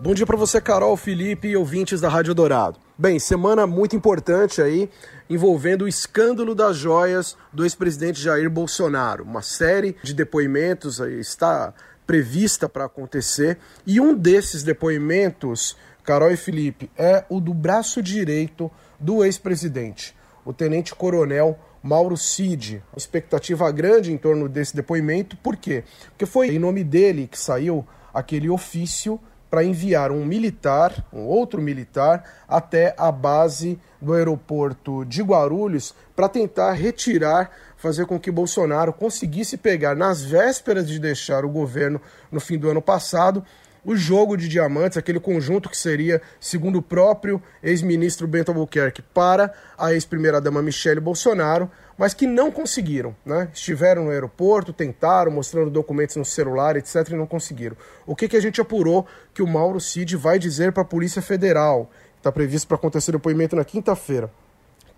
Bom 0.00 0.14
dia 0.14 0.24
para 0.24 0.38
você, 0.38 0.58
Carol, 0.58 0.96
Felipe 0.96 1.48
e 1.48 1.56
ouvintes 1.56 2.00
da 2.00 2.08
Rádio 2.08 2.34
Dourado. 2.34 2.78
Bem, 2.96 3.18
semana 3.18 3.66
muito 3.66 3.94
importante 3.94 4.62
aí 4.62 4.88
envolvendo 5.28 5.82
o 5.82 5.88
escândalo 5.88 6.54
das 6.54 6.76
joias 6.76 7.36
do 7.52 7.62
ex-presidente 7.62 8.22
Jair 8.22 8.48
Bolsonaro. 8.48 9.24
Uma 9.24 9.42
série 9.42 9.96
de 10.02 10.14
depoimentos 10.14 11.00
aí 11.00 11.20
está 11.20 11.74
prevista 12.06 12.68
para 12.68 12.84
acontecer 12.84 13.58
e 13.86 14.00
um 14.00 14.14
desses 14.14 14.62
depoimentos, 14.62 15.76
Carol 16.02 16.30
e 16.30 16.36
Felipe, 16.36 16.90
é 16.96 17.24
o 17.28 17.40
do 17.40 17.54
braço 17.54 18.02
direito 18.02 18.70
do 19.00 19.24
ex-presidente, 19.24 20.14
o 20.44 20.52
tenente-coronel 20.52 21.58
Mauro 21.82 22.16
Cid. 22.16 22.82
Expectativa 22.96 23.70
grande 23.70 24.12
em 24.12 24.16
torno 24.16 24.48
desse 24.48 24.74
depoimento, 24.74 25.36
por 25.36 25.56
quê? 25.56 25.84
Porque 26.10 26.26
foi 26.26 26.48
em 26.48 26.58
nome 26.58 26.82
dele 26.82 27.28
que 27.30 27.38
saiu 27.38 27.86
aquele 28.12 28.48
ofício 28.48 29.20
para 29.50 29.62
enviar 29.62 30.10
um 30.10 30.24
militar, 30.24 31.06
um 31.12 31.20
outro 31.26 31.62
militar, 31.62 32.24
até 32.48 32.92
a 32.98 33.12
base 33.12 33.78
do 34.00 34.12
aeroporto 34.12 35.04
de 35.04 35.22
Guarulhos 35.22 35.94
para 36.16 36.28
tentar 36.28 36.72
retirar, 36.72 37.52
fazer 37.84 38.06
com 38.06 38.18
que 38.18 38.30
Bolsonaro 38.30 38.94
conseguisse 38.94 39.58
pegar 39.58 39.94
nas 39.94 40.24
vésperas 40.24 40.88
de 40.88 40.98
deixar 40.98 41.44
o 41.44 41.50
governo 41.50 42.00
no 42.32 42.40
fim 42.40 42.56
do 42.56 42.70
ano 42.70 42.80
passado 42.80 43.44
o 43.84 43.94
jogo 43.94 44.38
de 44.38 44.48
diamantes, 44.48 44.96
aquele 44.96 45.20
conjunto 45.20 45.68
que 45.68 45.76
seria, 45.76 46.22
segundo 46.40 46.78
o 46.78 46.82
próprio 46.82 47.42
ex-ministro 47.62 48.26
Bento 48.26 48.50
Albuquerque, 48.50 49.02
para 49.02 49.52
a 49.76 49.92
ex-primeira-dama 49.92 50.62
Michele 50.62 50.98
Bolsonaro, 51.00 51.70
mas 51.98 52.14
que 52.14 52.26
não 52.26 52.50
conseguiram. 52.50 53.14
Né? 53.26 53.50
Estiveram 53.52 54.04
no 54.04 54.10
aeroporto, 54.10 54.72
tentaram, 54.72 55.30
mostrando 55.30 55.70
documentos 55.70 56.16
no 56.16 56.24
celular, 56.24 56.78
etc., 56.78 57.10
e 57.10 57.14
não 57.14 57.26
conseguiram. 57.26 57.76
O 58.06 58.16
que, 58.16 58.26
que 58.26 58.38
a 58.38 58.40
gente 58.40 58.58
apurou 58.58 59.06
que 59.34 59.42
o 59.42 59.46
Mauro 59.46 59.78
Cid 59.78 60.16
vai 60.16 60.38
dizer 60.38 60.72
para 60.72 60.82
a 60.82 60.86
Polícia 60.86 61.20
Federal? 61.20 61.90
Está 62.16 62.32
previsto 62.32 62.66
para 62.66 62.78
acontecer 62.78 63.10
o 63.10 63.18
depoimento 63.18 63.54
na 63.54 63.66
quinta-feira. 63.66 64.30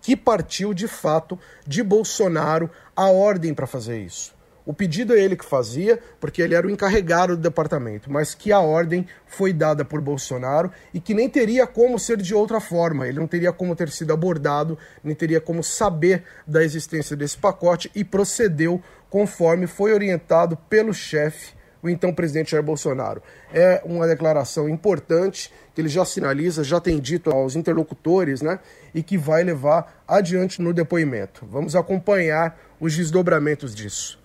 Que 0.01 0.15
partiu, 0.15 0.73
de 0.73 0.87
fato, 0.87 1.37
de 1.65 1.83
Bolsonaro 1.83 2.69
a 2.95 3.09
ordem 3.09 3.53
para 3.53 3.67
fazer 3.67 3.99
isso. 3.99 4.37
O 4.67 4.73
pedido 4.73 5.15
é 5.15 5.19
ele 5.21 5.37
que 5.37 5.45
fazia, 5.45 5.97
porque 6.19 6.41
ele 6.41 6.53
era 6.53 6.67
o 6.67 6.69
encarregado 6.69 7.37
do 7.37 7.41
departamento, 7.41 8.11
mas 8.11 8.35
que 8.35 8.51
a 8.51 8.59
ordem 8.59 9.07
foi 9.25 9.53
dada 9.53 9.85
por 9.85 10.01
Bolsonaro 10.01 10.69
e 10.93 10.99
que 10.99 11.13
nem 11.13 11.29
teria 11.29 11.65
como 11.65 11.97
ser 11.97 12.17
de 12.17 12.35
outra 12.35 12.59
forma. 12.59 13.07
Ele 13.07 13.17
não 13.17 13.27
teria 13.27 13.53
como 13.53 13.77
ter 13.77 13.89
sido 13.89 14.11
abordado, 14.11 14.77
nem 15.01 15.15
teria 15.15 15.39
como 15.39 15.63
saber 15.63 16.25
da 16.45 16.61
existência 16.61 17.15
desse 17.15 17.37
pacote 17.37 17.89
e 17.95 18.03
procedeu 18.03 18.83
conforme 19.09 19.67
foi 19.67 19.93
orientado 19.93 20.57
pelo 20.69 20.93
chefe, 20.93 21.53
o 21.81 21.89
então 21.89 22.13
presidente 22.13 22.51
Jair 22.51 22.63
Bolsonaro. 22.63 23.21
É 23.53 23.81
uma 23.85 24.07
declaração 24.07 24.67
importante 24.67 25.51
que 25.73 25.81
ele 25.81 25.89
já 25.89 26.03
sinaliza, 26.03 26.63
já 26.63 26.79
tem 26.79 26.99
dito 26.99 27.29
aos 27.29 27.55
interlocutores, 27.55 28.41
né? 28.41 28.59
E 28.93 29.03
que 29.03 29.17
vai 29.17 29.43
levar 29.43 30.03
adiante 30.07 30.61
no 30.61 30.73
depoimento. 30.73 31.45
Vamos 31.45 31.75
acompanhar 31.75 32.57
os 32.79 32.95
desdobramentos 32.95 33.75
disso. 33.75 34.19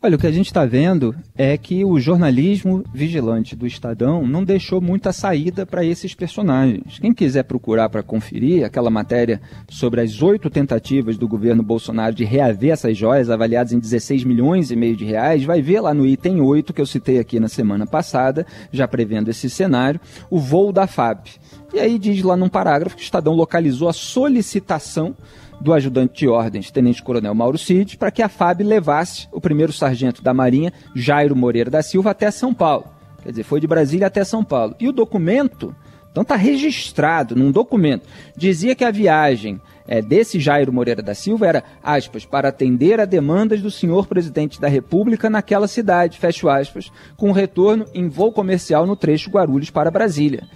Olha, 0.00 0.14
o 0.14 0.18
que 0.18 0.28
a 0.28 0.32
gente 0.32 0.46
está 0.46 0.64
vendo 0.64 1.12
é 1.36 1.58
que 1.58 1.84
o 1.84 1.98
jornalismo 1.98 2.84
vigilante 2.94 3.56
do 3.56 3.66
Estadão 3.66 4.24
não 4.24 4.44
deixou 4.44 4.80
muita 4.80 5.12
saída 5.12 5.66
para 5.66 5.84
esses 5.84 6.14
personagens. 6.14 7.00
Quem 7.00 7.12
quiser 7.12 7.42
procurar 7.42 7.88
para 7.88 8.00
conferir 8.00 8.64
aquela 8.64 8.90
matéria 8.90 9.40
sobre 9.68 10.00
as 10.00 10.22
oito 10.22 10.48
tentativas 10.48 11.18
do 11.18 11.26
governo 11.26 11.64
Bolsonaro 11.64 12.14
de 12.14 12.24
reaver 12.24 12.70
essas 12.70 12.96
joias 12.96 13.28
avaliadas 13.28 13.72
em 13.72 13.80
16 13.80 14.22
milhões 14.22 14.70
e 14.70 14.76
meio 14.76 14.94
de 14.94 15.04
reais, 15.04 15.42
vai 15.42 15.60
ver 15.60 15.80
lá 15.80 15.92
no 15.92 16.06
item 16.06 16.40
8 16.42 16.72
que 16.72 16.80
eu 16.80 16.86
citei 16.86 17.18
aqui 17.18 17.40
na 17.40 17.48
semana 17.48 17.84
passada, 17.84 18.46
já 18.70 18.86
prevendo 18.86 19.30
esse 19.30 19.50
cenário, 19.50 20.00
o 20.30 20.38
voo 20.38 20.70
da 20.70 20.86
FAB. 20.86 21.26
E 21.74 21.80
aí 21.80 21.98
diz 21.98 22.22
lá 22.22 22.36
num 22.36 22.48
parágrafo 22.48 22.94
que 22.94 23.02
o 23.02 23.04
Estadão 23.04 23.34
localizou 23.34 23.88
a 23.88 23.92
solicitação 23.92 25.16
do 25.60 25.72
ajudante 25.72 26.20
de 26.20 26.28
ordens, 26.28 26.70
Tenente 26.70 27.02
Coronel 27.02 27.34
Mauro 27.34 27.58
Cid, 27.58 27.96
para 27.96 28.10
que 28.10 28.22
a 28.22 28.28
FAB 28.28 28.62
levasse 28.62 29.28
o 29.32 29.40
primeiro 29.40 29.72
sargento 29.72 30.22
da 30.22 30.32
Marinha, 30.32 30.72
Jairo 30.94 31.34
Moreira 31.34 31.70
da 31.70 31.82
Silva, 31.82 32.10
até 32.10 32.30
São 32.30 32.54
Paulo. 32.54 32.86
Quer 33.22 33.30
dizer, 33.30 33.42
foi 33.42 33.60
de 33.60 33.66
Brasília 33.66 34.06
até 34.06 34.22
São 34.24 34.44
Paulo. 34.44 34.74
E 34.78 34.88
o 34.88 34.92
documento, 34.92 35.74
então 36.10 36.22
está 36.22 36.36
registrado 36.36 37.34
num 37.34 37.50
documento, 37.50 38.06
dizia 38.36 38.74
que 38.74 38.84
a 38.84 38.90
viagem 38.90 39.60
é, 39.88 40.02
desse 40.02 40.38
Jairo 40.38 40.72
Moreira 40.72 41.02
da 41.02 41.14
Silva 41.14 41.46
era, 41.46 41.64
aspas, 41.82 42.24
para 42.24 42.50
atender 42.50 43.00
a 43.00 43.06
demandas 43.06 43.62
do 43.62 43.70
senhor 43.70 44.06
presidente 44.06 44.60
da 44.60 44.68
República 44.68 45.30
naquela 45.30 45.66
cidade, 45.66 46.18
fecho 46.18 46.48
aspas, 46.48 46.92
com 47.16 47.32
retorno 47.32 47.86
em 47.94 48.08
voo 48.08 48.30
comercial 48.30 48.86
no 48.86 48.94
trecho 48.94 49.30
Guarulhos 49.30 49.70
para 49.70 49.90
Brasília. 49.90 50.46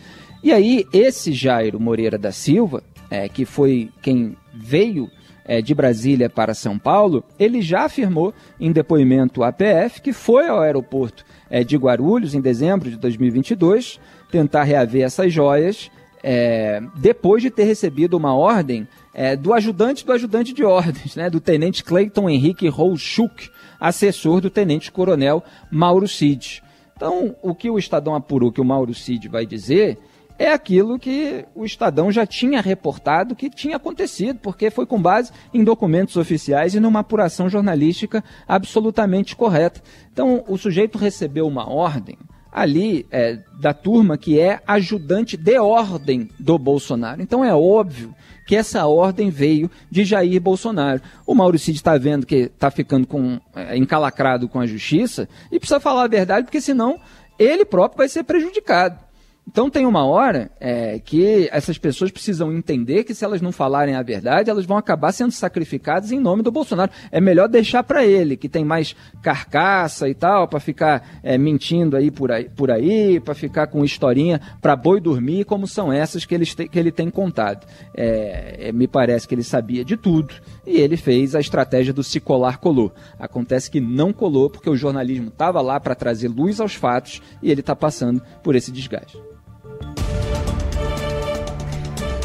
E 0.45 0.53
aí, 0.53 0.85
esse 0.93 1.33
Jairo 1.33 1.81
Moreira 1.81 2.19
da 2.19 2.33
Silva, 2.33 2.83
é, 3.13 3.29
que 3.29 3.45
foi 3.45 3.91
quem 4.01 4.35
veio 4.55 5.11
é, 5.45 5.61
de 5.61 5.75
Brasília 5.75 6.31
para 6.31 6.55
São 6.55 6.79
Paulo, 6.79 7.23
ele 7.39 7.61
já 7.61 7.85
afirmou 7.85 8.33
em 8.59 8.73
depoimento 8.73 9.43
à 9.43 9.53
PF 9.53 10.01
que 10.01 10.15
foi 10.15 10.49
ao 10.49 10.61
aeroporto 10.61 11.23
é, 11.51 11.63
de 11.63 11.77
Guarulhos 11.77 12.35
em 12.35 12.41
dezembro 12.41 12.89
de 12.89 12.97
2022 12.97 14.01
tentar 14.31 14.63
reaver 14.63 15.03
essas 15.03 15.31
joias 15.31 15.91
é, 16.23 16.81
depois 16.97 17.43
de 17.43 17.51
ter 17.51 17.65
recebido 17.65 18.17
uma 18.17 18.35
ordem 18.35 18.89
é, 19.13 19.37
do 19.37 19.53
ajudante 19.53 20.07
do 20.07 20.13
ajudante 20.13 20.55
de 20.55 20.65
ordens, 20.65 21.15
né, 21.15 21.29
do 21.29 21.39
tenente 21.39 21.85
Clayton 21.85 22.31
Henrique 22.31 22.67
Rouchuk, 22.67 23.51
assessor 23.79 24.41
do 24.41 24.49
tenente 24.49 24.91
coronel 24.91 25.45
Mauro 25.71 26.09
Cid. 26.09 26.63
Então, 26.97 27.37
o 27.43 27.55
que 27.55 27.69
o 27.69 27.79
Estadão 27.79 28.15
apurou 28.15 28.51
que 28.51 28.61
o 28.61 28.65
Mauro 28.65 28.95
Cid 28.95 29.29
vai 29.29 29.45
dizer 29.45 29.99
é 30.43 30.53
aquilo 30.53 30.99
que 30.99 31.45
o 31.55 31.65
Estadão 31.65 32.11
já 32.11 32.27
tinha 32.27 32.61
reportado 32.61 33.37
que 33.37 33.49
tinha 33.49 33.77
acontecido, 33.77 34.41
porque 34.43 34.71
foi 34.71 34.85
com 34.85 35.01
base 35.01 35.31
em 35.55 35.63
documentos 35.63 36.17
oficiais 36.17 36.75
e 36.75 36.81
numa 36.81 37.01
apuração 37.01 37.49
jornalística 37.49 38.25
absolutamente 38.47 39.37
correta. 39.37 39.81
Então, 40.13 40.43
o 40.49 40.59
sujeito 40.59 40.99
recebeu 40.99 41.47
uma 41.47 41.71
ordem 41.71 42.19
ali 42.51 43.07
é, 43.11 43.39
da 43.61 43.73
turma 43.73 44.19
que 44.19 44.39
é 44.39 44.61
ajudante 44.67 45.37
de 45.37 45.59
ordem 45.59 46.29
do 46.39 46.59
Bolsonaro. 46.59 47.23
Então 47.23 47.45
é 47.45 47.55
óbvio 47.55 48.15
que 48.45 48.57
essa 48.57 48.85
ordem 48.87 49.31
veio 49.31 49.71
de 49.91 50.05
Jair 50.05 50.41
Bolsonaro. 50.41 51.01
O 51.25 51.35
Mauricídio 51.35 51.79
está 51.79 51.97
vendo 51.97 52.27
que 52.27 52.35
está 52.35 52.71
ficando 52.71 53.07
com, 53.07 53.41
é, 53.55 53.77
encalacrado 53.79 54.49
com 54.49 54.61
a 54.61 54.67
justiça 54.67 55.29
e 55.51 55.59
precisa 55.59 55.81
falar 55.81 56.03
a 56.03 56.09
verdade, 56.09 56.45
porque 56.45 56.61
senão 56.61 57.01
ele 57.39 57.65
próprio 57.65 57.99
vai 57.99 58.09
ser 58.09 58.25
prejudicado. 58.25 58.99
Então 59.47 59.69
tem 59.69 59.85
uma 59.85 60.05
hora 60.07 60.51
é, 60.61 61.01
que 61.01 61.49
essas 61.51 61.77
pessoas 61.77 62.11
precisam 62.11 62.53
entender 62.53 63.05
que 63.05 63.13
se 63.13 63.25
elas 63.25 63.43
não 63.43 63.51
falarem 63.51 63.95
a 63.95 64.03
verdade, 64.03 64.49
elas 64.49 64.65
vão 64.65 64.77
acabar 64.77 65.13
sendo 65.13 65.33
sacrificadas 65.33 66.13
em 66.13 66.21
nome 66.21 66.43
do 66.43 66.53
Bolsonaro. 66.53 66.93
É 67.11 67.21
melhor 67.21 67.49
deixar 67.49 67.83
para 67.83 68.05
ele, 68.05 68.37
que 68.37 68.49
tem 68.49 68.65
mais 68.65 68.95
carcaça 69.21 70.09
e 70.09 70.15
tal, 70.15 70.47
para 70.47 70.61
ficar 70.61 71.21
é, 71.23 71.37
mentindo 71.37 71.97
aí 71.97 72.11
por 72.11 72.31
aí, 72.31 72.49
por 72.49 72.71
aí 72.71 73.19
para 73.21 73.35
ficar 73.35 73.67
com 73.67 73.85
historinha 73.85 74.41
para 74.61 74.77
boi 74.77 75.01
dormir, 75.01 75.45
como 75.45 75.67
são 75.67 75.93
essas 75.93 76.25
que 76.25 76.35
ele, 76.35 76.47
que 76.47 76.79
ele 76.79 76.93
tem 76.93 77.11
contado. 77.11 77.67
É, 77.95 78.69
é, 78.69 78.73
me 78.73 78.87
parece 78.87 79.27
que 79.27 79.35
ele 79.35 79.43
sabia 79.43 79.85
de 79.85 79.97
tudo 79.97 80.33
e 80.67 80.81
ele 80.81 80.97
fez 80.97 81.35
a 81.35 81.41
estratégia 81.41 81.93
do 81.93 82.03
se 82.03 82.21
colar 82.21 82.59
colou. 82.59 82.93
Acontece 83.19 83.71
que 83.71 83.81
não 83.81 84.13
colou 84.13 84.49
porque 84.49 84.71
o 84.71 84.77
jornalismo 84.77 85.29
estava 85.29 85.61
lá 85.61 85.79
para 85.81 85.95
trazer 85.95 86.29
luz 86.29 86.61
aos 86.61 86.75
fatos 86.75 87.21
e 87.43 87.51
ele 87.51 87.61
está 87.61 87.75
passando 87.75 88.23
por 88.43 88.55
esse 88.55 88.71
desgaste. 88.71 89.21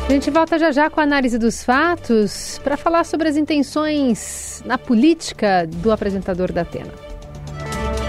A 0.08 0.12
gente 0.12 0.32
volta 0.32 0.58
já 0.58 0.72
já 0.72 0.89
com 0.89 1.01
a 1.01 1.03
análise 1.03 1.38
dos 1.38 1.63
fatos 1.63 2.62
para 2.63 2.77
falar 2.77 3.03
sobre 3.03 3.27
as 3.27 3.36
intenções 3.36 4.63
na 4.65 4.77
política 4.77 5.67
do 5.67 5.91
apresentador 5.91 6.53
da 6.53 6.62
Atena. 6.62 6.94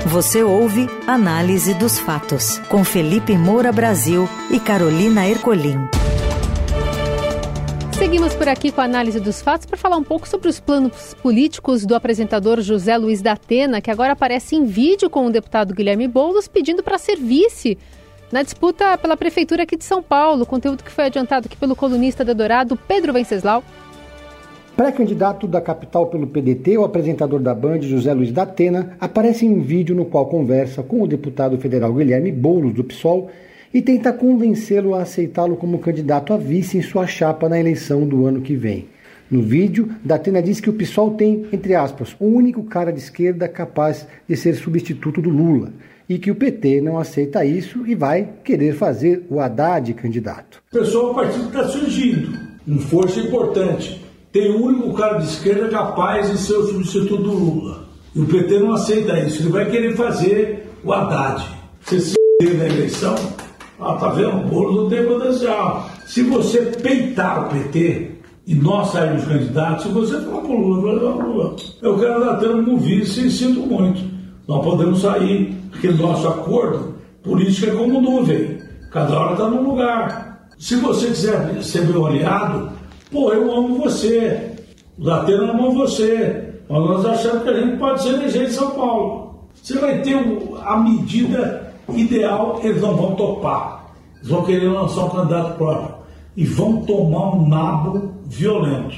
Você 0.06 0.44
ouve 0.44 0.88
Análise 1.06 1.75
dos 1.75 1.99
Fatos, 1.99 2.58
com 2.68 2.85
Felipe 2.85 3.37
Moura 3.37 3.73
Brasil 3.73 4.28
e 4.49 4.61
Carolina 4.61 5.28
Ercolim. 5.28 5.98
Seguimos 7.99 8.33
por 8.33 8.49
aqui 8.49 8.71
com 8.71 8.81
a 8.81 8.85
análise 8.85 9.19
dos 9.19 9.43
fatos 9.43 9.67
para 9.67 9.76
falar 9.76 9.97
um 9.97 10.05
pouco 10.05 10.28
sobre 10.28 10.49
os 10.49 10.61
planos 10.61 11.14
políticos 11.14 11.85
do 11.85 11.97
apresentador 11.97 12.61
José 12.61 12.97
Luiz 12.97 13.21
da 13.21 13.33
Atena, 13.33 13.81
que 13.81 13.90
agora 13.90 14.12
aparece 14.12 14.55
em 14.55 14.64
vídeo 14.64 15.11
com 15.11 15.26
o 15.26 15.33
deputado 15.33 15.75
Guilherme 15.75 16.07
Boulos 16.07 16.47
pedindo 16.47 16.81
para 16.81 16.97
ser 16.97 17.17
vice 17.17 17.76
na 18.31 18.45
disputa 18.45 18.97
pela 18.97 19.17
Prefeitura 19.17 19.64
aqui 19.64 19.76
de 19.76 19.83
São 19.83 20.00
Paulo, 20.00 20.47
conteúdo 20.47 20.85
que 20.85 20.93
foi 20.93 21.07
adiantado 21.07 21.47
aqui 21.47 21.57
pelo 21.57 21.75
colunista 21.75 22.25
da 22.25 22.33
Dourado, 22.33 22.76
Pedro 22.76 23.12
Venceslau. 23.12 23.64
Pré-candidato 24.76 25.49
da 25.49 25.61
capital 25.61 26.07
pelo 26.07 26.28
PDT, 26.28 26.78
o 26.78 26.85
apresentador 26.85 27.40
da 27.40 27.52
Band, 27.52 27.83
José 27.83 28.14
Luiz 28.14 28.31
da 28.31 28.45
Atena, 28.45 28.97
aparece 29.00 29.45
em 29.45 29.50
um 29.50 29.61
vídeo 29.61 29.97
no 29.97 30.05
qual 30.05 30.26
conversa 30.26 30.85
com 30.85 31.02
o 31.02 31.09
deputado 31.09 31.59
federal 31.59 31.93
Guilherme 31.93 32.31
Boulos, 32.31 32.75
do 32.75 32.85
PSOL, 32.85 33.28
e 33.72 33.82
tenta 33.82 34.12
convencê-lo 34.12 34.94
a 34.94 35.02
aceitá-lo 35.02 35.56
como 35.56 35.78
candidato 35.78 36.32
a 36.32 36.37
vice 36.37 36.78
em 36.78 36.82
sua 36.82 37.06
chapa 37.06 37.48
na 37.48 37.58
eleição 37.58 38.06
do 38.06 38.26
ano 38.26 38.40
que 38.40 38.56
vem. 38.56 38.88
No 39.30 39.42
vídeo, 39.42 39.90
Datena 40.02 40.42
diz 40.42 40.58
que 40.58 40.70
o 40.70 40.72
PSOL 40.72 41.10
tem, 41.10 41.46
entre 41.52 41.75
aspas, 41.75 42.16
o 42.18 42.25
único 42.25 42.64
cara 42.64 42.90
de 42.90 42.98
esquerda 42.98 43.46
capaz 43.46 44.06
de 44.26 44.37
ser 44.37 44.54
substituto 44.54 45.20
do 45.20 45.28
Lula 45.28 45.70
e 46.08 46.18
que 46.18 46.30
o 46.30 46.34
PT 46.34 46.80
não 46.80 46.98
aceita 46.98 47.44
isso 47.44 47.87
e 47.87 47.94
vai 47.94 48.26
querer 48.42 48.72
fazer 48.75 49.26
o 49.28 49.38
Haddad 49.38 49.92
candidato. 49.92 50.62
Pessoal, 50.72 51.10
o 51.10 51.14
partido 51.14 51.48
está 51.48 51.68
surgindo, 51.68 52.38
com 52.64 52.78
força 52.78 53.20
importante. 53.20 54.02
Tem 54.32 54.50
o 54.50 54.64
único 54.64 54.94
cara 54.94 55.18
de 55.18 55.26
esquerda 55.26 55.68
capaz 55.68 56.30
de 56.30 56.38
ser 56.38 56.54
o 56.54 56.66
substituto 56.66 57.22
do 57.22 57.30
Lula. 57.30 57.88
E 58.14 58.20
o 58.20 58.26
PT 58.26 58.60
não 58.60 58.72
aceita 58.72 59.18
isso, 59.20 59.42
ele 59.42 59.50
vai 59.50 59.70
querer 59.70 59.94
fazer 59.94 60.70
o 60.82 60.90
Haddad. 60.90 61.44
Você 61.82 62.00
se 62.00 62.14
na 62.56 62.66
eleição, 62.66 63.16
ah, 63.80 63.94
tá 63.94 64.08
vendo? 64.08 64.38
O 64.38 64.49
bolo 64.49 64.82
não 64.82 64.90
tem 64.90 65.06
potencial. 65.06 65.88
Se 66.04 66.23
você 66.23 66.62
peitar 66.82 67.47
o 67.47 67.49
PT 67.50 68.11
e 68.47 68.54
nós 68.54 68.90
sairmos 68.90 69.25
candidatos, 69.25 69.85
se 69.85 69.88
você 69.90 70.20
falar 70.20 70.40
pro 70.40 70.61
Lula, 70.61 71.00
falar, 71.00 71.25
Lula, 71.25 71.56
eu 71.82 71.99
quero 71.99 72.25
dar 72.25 72.37
tempo 72.37 72.56
no 72.56 72.76
vice 72.78 73.26
e 73.26 73.30
sinto 73.30 73.61
muito. 73.61 74.02
Nós 74.49 74.64
podemos 74.64 75.00
sair, 75.00 75.54
porque 75.70 75.88
nosso 75.90 76.26
acordo 76.26 76.94
político 77.23 77.70
é 77.70 77.76
como 77.76 78.00
nuvem. 78.00 78.58
Cada 78.90 79.18
hora 79.18 79.32
está 79.32 79.49
num 79.49 79.62
lugar. 79.62 80.49
Se 80.58 80.76
você 80.76 81.08
quiser 81.08 81.62
ser 81.62 81.87
meu 81.87 82.06
aliado, 82.06 82.73
pô, 83.12 83.32
eu 83.32 83.54
amo 83.54 83.76
você. 83.76 84.56
O 84.99 85.04
Datena 85.04 85.52
ama 85.52 85.70
você. 85.70 86.54
Mas 86.68 86.85
nós 86.85 87.06
achamos 87.06 87.42
que 87.44 87.49
a 87.50 87.61
gente 87.61 87.76
pode 87.76 88.02
ser 88.02 88.14
eleger 88.14 88.49
em 88.49 88.50
São 88.50 88.70
Paulo. 88.70 89.49
Você 89.62 89.78
vai 89.78 90.00
ter 90.02 90.16
a 90.64 90.76
medida 90.78 91.67
ideal, 91.97 92.61
eles 92.62 92.80
não 92.80 92.97
vão 92.97 93.14
topar. 93.14 93.92
Eles 94.16 94.28
vão 94.28 94.45
querer 94.45 94.68
lançar 94.68 95.04
um 95.04 95.11
candidato 95.11 95.57
próprio. 95.57 95.95
E 96.37 96.45
vão 96.45 96.83
tomar 96.83 97.37
um 97.37 97.49
nabo 97.49 98.12
violento. 98.26 98.97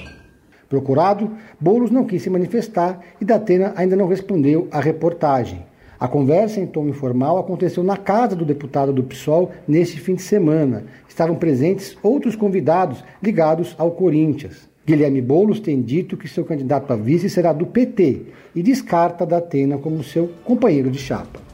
Procurado, 0.69 1.33
Boulos 1.59 1.91
não 1.91 2.05
quis 2.05 2.23
se 2.23 2.31
manifestar 2.31 3.01
e 3.21 3.25
Datena 3.25 3.73
ainda 3.77 3.97
não 3.97 4.07
respondeu 4.07 4.69
à 4.71 4.81
reportagem. 4.81 5.65
A 5.99 6.09
conversa 6.09 6.61
em 6.61 6.67
tom 6.67 6.87
informal 6.87 7.39
aconteceu 7.39 7.83
na 7.83 7.97
casa 7.97 8.35
do 8.35 8.45
deputado 8.45 8.93
do 8.93 9.03
PSOL 9.03 9.51
neste 9.67 9.99
fim 9.99 10.15
de 10.15 10.23
semana. 10.23 10.85
Estavam 11.09 11.37
presentes 11.37 11.97
outros 12.03 12.37
convidados 12.37 13.03
ligados 13.23 13.75
ao 13.77 13.91
Corinthians. 13.91 14.71
Guilherme 14.87 15.21
Boulos 15.21 15.61
tem 15.61 15.83
dito 15.83 16.17
que 16.17 16.29
seu 16.29 16.45
candidato 16.45 16.93
a 16.93 16.97
vice 16.97 17.29
será 17.29 17.53
do 17.53 17.67
PT 17.67 18.23
e 18.55 18.63
descarta 18.63 19.27
Datena 19.27 19.77
como 19.77 20.03
seu 20.03 20.31
companheiro 20.45 20.91
de 20.91 20.99
chapa. 20.99 21.50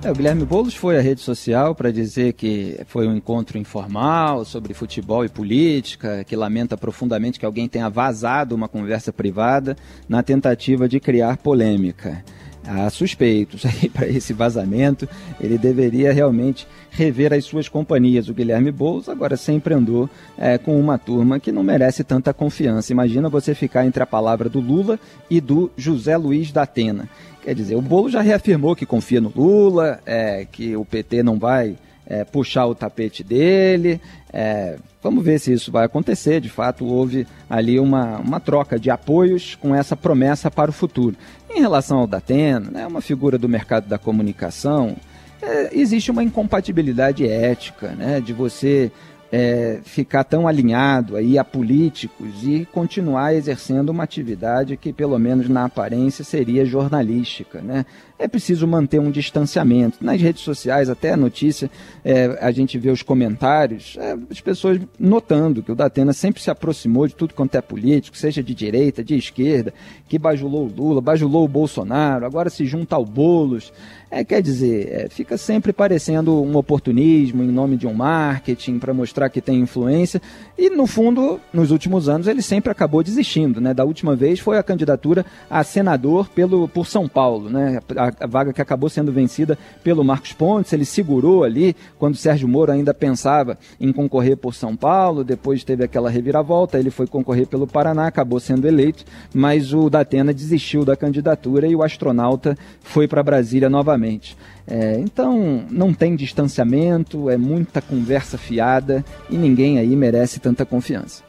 É, 0.00 0.12
o 0.12 0.14
Guilherme 0.14 0.44
Boulos 0.44 0.76
foi 0.76 0.96
à 0.96 1.00
rede 1.00 1.20
social 1.20 1.74
para 1.74 1.90
dizer 1.90 2.34
que 2.34 2.80
foi 2.86 3.08
um 3.08 3.16
encontro 3.16 3.58
informal 3.58 4.44
sobre 4.44 4.72
futebol 4.72 5.24
e 5.24 5.28
política, 5.28 6.22
que 6.22 6.36
lamenta 6.36 6.76
profundamente 6.76 7.38
que 7.38 7.44
alguém 7.44 7.68
tenha 7.68 7.90
vazado 7.90 8.54
uma 8.54 8.68
conversa 8.68 9.12
privada 9.12 9.76
na 10.08 10.22
tentativa 10.22 10.88
de 10.88 11.00
criar 11.00 11.36
polêmica. 11.38 12.24
Há 12.70 12.90
suspeitos 12.90 13.64
aí 13.64 13.88
para 13.90 14.06
esse 14.06 14.34
vazamento, 14.34 15.08
ele 15.40 15.56
deveria 15.56 16.12
realmente 16.12 16.68
rever 16.90 17.32
as 17.32 17.46
suas 17.46 17.66
companhias. 17.66 18.28
O 18.28 18.34
Guilherme 18.34 18.70
Boulos 18.70 19.08
agora 19.08 19.38
sempre 19.38 19.72
andou 19.72 20.08
é, 20.36 20.58
com 20.58 20.78
uma 20.78 20.98
turma 20.98 21.40
que 21.40 21.50
não 21.50 21.62
merece 21.62 22.04
tanta 22.04 22.34
confiança. 22.34 22.92
Imagina 22.92 23.30
você 23.30 23.54
ficar 23.54 23.86
entre 23.86 24.02
a 24.02 24.06
palavra 24.06 24.50
do 24.50 24.60
Lula 24.60 25.00
e 25.30 25.40
do 25.40 25.70
José 25.78 26.16
Luiz 26.18 26.52
da 26.52 26.62
Atena. 26.62 27.08
Quer 27.42 27.54
dizer, 27.54 27.74
o 27.74 27.80
Bolo 27.80 28.10
já 28.10 28.20
reafirmou 28.20 28.76
que 28.76 28.84
confia 28.84 29.20
no 29.20 29.32
Lula, 29.34 30.00
é, 30.04 30.46
que 30.50 30.76
o 30.76 30.84
PT 30.84 31.22
não 31.22 31.38
vai 31.38 31.76
é, 32.08 32.24
puxar 32.24 32.66
o 32.66 32.74
tapete 32.74 33.22
dele. 33.22 34.00
É, 34.32 34.76
vamos 35.02 35.22
ver 35.22 35.38
se 35.38 35.52
isso 35.52 35.70
vai 35.70 35.84
acontecer. 35.84 36.40
De 36.40 36.48
fato, 36.48 36.86
houve 36.86 37.26
ali 37.48 37.78
uma, 37.78 38.18
uma 38.18 38.40
troca 38.40 38.78
de 38.78 38.90
apoios 38.90 39.54
com 39.54 39.74
essa 39.74 39.94
promessa 39.94 40.50
para 40.50 40.70
o 40.70 40.74
futuro. 40.74 41.14
Em 41.50 41.60
relação 41.60 41.98
ao 41.98 42.06
Datena, 42.06 42.70
né, 42.70 42.86
uma 42.86 43.02
figura 43.02 43.36
do 43.36 43.48
mercado 43.48 43.86
da 43.86 43.98
comunicação, 43.98 44.96
é, 45.42 45.70
existe 45.78 46.10
uma 46.10 46.24
incompatibilidade 46.24 47.28
ética 47.28 47.88
né, 47.88 48.20
de 48.20 48.32
você 48.32 48.90
é, 49.30 49.80
ficar 49.84 50.24
tão 50.24 50.48
alinhado 50.48 51.16
aí 51.16 51.38
a 51.38 51.44
políticos 51.44 52.42
e 52.42 52.66
continuar 52.72 53.34
exercendo 53.34 53.90
uma 53.90 54.02
atividade 54.02 54.76
que, 54.76 54.92
pelo 54.92 55.18
menos 55.18 55.48
na 55.48 55.64
aparência, 55.64 56.24
seria 56.24 56.64
jornalística. 56.64 57.60
Né? 57.60 57.84
É 58.18 58.26
preciso 58.26 58.66
manter 58.66 58.98
um 58.98 59.10
distanciamento. 59.10 59.98
Nas 60.00 60.20
redes 60.20 60.42
sociais, 60.42 60.88
até 60.88 61.12
a 61.12 61.16
notícia, 61.16 61.70
é, 62.04 62.38
a 62.40 62.50
gente 62.50 62.78
vê 62.78 62.90
os 62.90 63.02
comentários, 63.02 63.96
é, 63.98 64.16
as 64.30 64.40
pessoas 64.40 64.80
notando 64.98 65.62
que 65.62 65.72
o 65.72 65.76
Datena 65.76 66.12
sempre 66.12 66.42
se 66.42 66.50
aproximou 66.50 67.06
de 67.06 67.14
tudo 67.14 67.34
quanto 67.34 67.54
é 67.54 67.60
político, 67.60 68.16
seja 68.16 68.42
de 68.42 68.54
direita, 68.54 69.04
de 69.04 69.14
esquerda, 69.14 69.74
que 70.08 70.18
bajulou 70.18 70.66
o 70.66 70.72
Lula, 70.74 71.00
bajulou 71.00 71.44
o 71.44 71.48
Bolsonaro, 71.48 72.24
agora 72.24 72.50
se 72.50 72.64
junta 72.64 72.96
ao 72.96 73.04
Boulos. 73.04 73.72
É, 74.10 74.24
quer 74.24 74.40
dizer, 74.40 74.88
é, 74.90 75.08
fica 75.10 75.36
sempre 75.36 75.70
parecendo 75.70 76.42
um 76.42 76.56
oportunismo 76.56 77.42
em 77.42 77.48
nome 77.48 77.76
de 77.76 77.86
um 77.86 77.92
marketing 77.92 78.78
para 78.78 78.94
mostrar 78.94 79.28
que 79.28 79.40
tem 79.40 79.60
influência. 79.60 80.20
E, 80.56 80.70
no 80.70 80.86
fundo, 80.86 81.38
nos 81.52 81.70
últimos 81.70 82.08
anos, 82.08 82.26
ele 82.26 82.40
sempre 82.40 82.72
acabou 82.72 83.02
desistindo. 83.02 83.60
Né? 83.60 83.74
Da 83.74 83.84
última 83.84 84.16
vez 84.16 84.40
foi 84.40 84.56
a 84.56 84.62
candidatura 84.62 85.26
a 85.50 85.62
senador 85.62 86.28
pelo, 86.30 86.66
por 86.68 86.86
São 86.86 87.06
Paulo, 87.06 87.50
né? 87.50 87.80
a, 87.96 88.24
a 88.24 88.26
vaga 88.26 88.52
que 88.52 88.62
acabou 88.62 88.88
sendo 88.88 89.12
vencida 89.12 89.58
pelo 89.84 90.02
Marcos 90.02 90.32
Pontes. 90.32 90.72
Ele 90.72 90.86
segurou 90.86 91.44
ali 91.44 91.76
quando 91.98 92.16
Sérgio 92.16 92.48
Moro 92.48 92.72
ainda 92.72 92.94
pensava 92.94 93.58
em 93.78 93.92
concorrer 93.92 94.38
por 94.38 94.54
São 94.54 94.74
Paulo. 94.74 95.22
Depois 95.22 95.62
teve 95.64 95.84
aquela 95.84 96.08
reviravolta, 96.08 96.78
ele 96.78 96.90
foi 96.90 97.06
concorrer 97.06 97.46
pelo 97.46 97.66
Paraná, 97.66 98.06
acabou 98.06 98.40
sendo 98.40 98.66
eleito, 98.66 99.04
mas 99.34 99.74
o 99.74 99.90
Datena 99.90 100.32
desistiu 100.32 100.82
da 100.82 100.96
candidatura 100.96 101.66
e 101.66 101.76
o 101.76 101.82
astronauta 101.82 102.56
foi 102.80 103.06
para 103.06 103.22
Brasília 103.22 103.68
novamente 103.68 103.97
novamente. 103.98 104.36
É, 104.66 104.98
então, 105.00 105.64
não 105.70 105.92
tem 105.92 106.14
distanciamento, 106.14 107.28
é 107.28 107.36
muita 107.36 107.82
conversa 107.82 108.38
fiada 108.38 109.04
e 109.28 109.36
ninguém 109.36 109.78
aí 109.78 109.94
merece 109.96 110.38
tanta 110.38 110.64
confiança. 110.64 111.22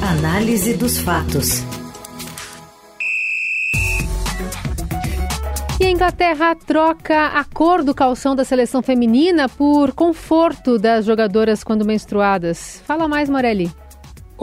Análise 0.00 0.74
dos 0.74 0.98
fatos. 0.98 1.64
E 5.80 5.84
a 5.84 5.90
Inglaterra 5.90 6.54
troca 6.54 7.26
a 7.26 7.44
cor 7.44 7.82
do 7.82 7.94
calção 7.94 8.36
da 8.36 8.44
seleção 8.44 8.82
feminina 8.82 9.48
por 9.48 9.92
conforto 9.92 10.78
das 10.78 11.04
jogadoras 11.04 11.64
quando 11.64 11.84
menstruadas. 11.84 12.80
Fala 12.86 13.08
mais, 13.08 13.28
Morelli. 13.28 13.70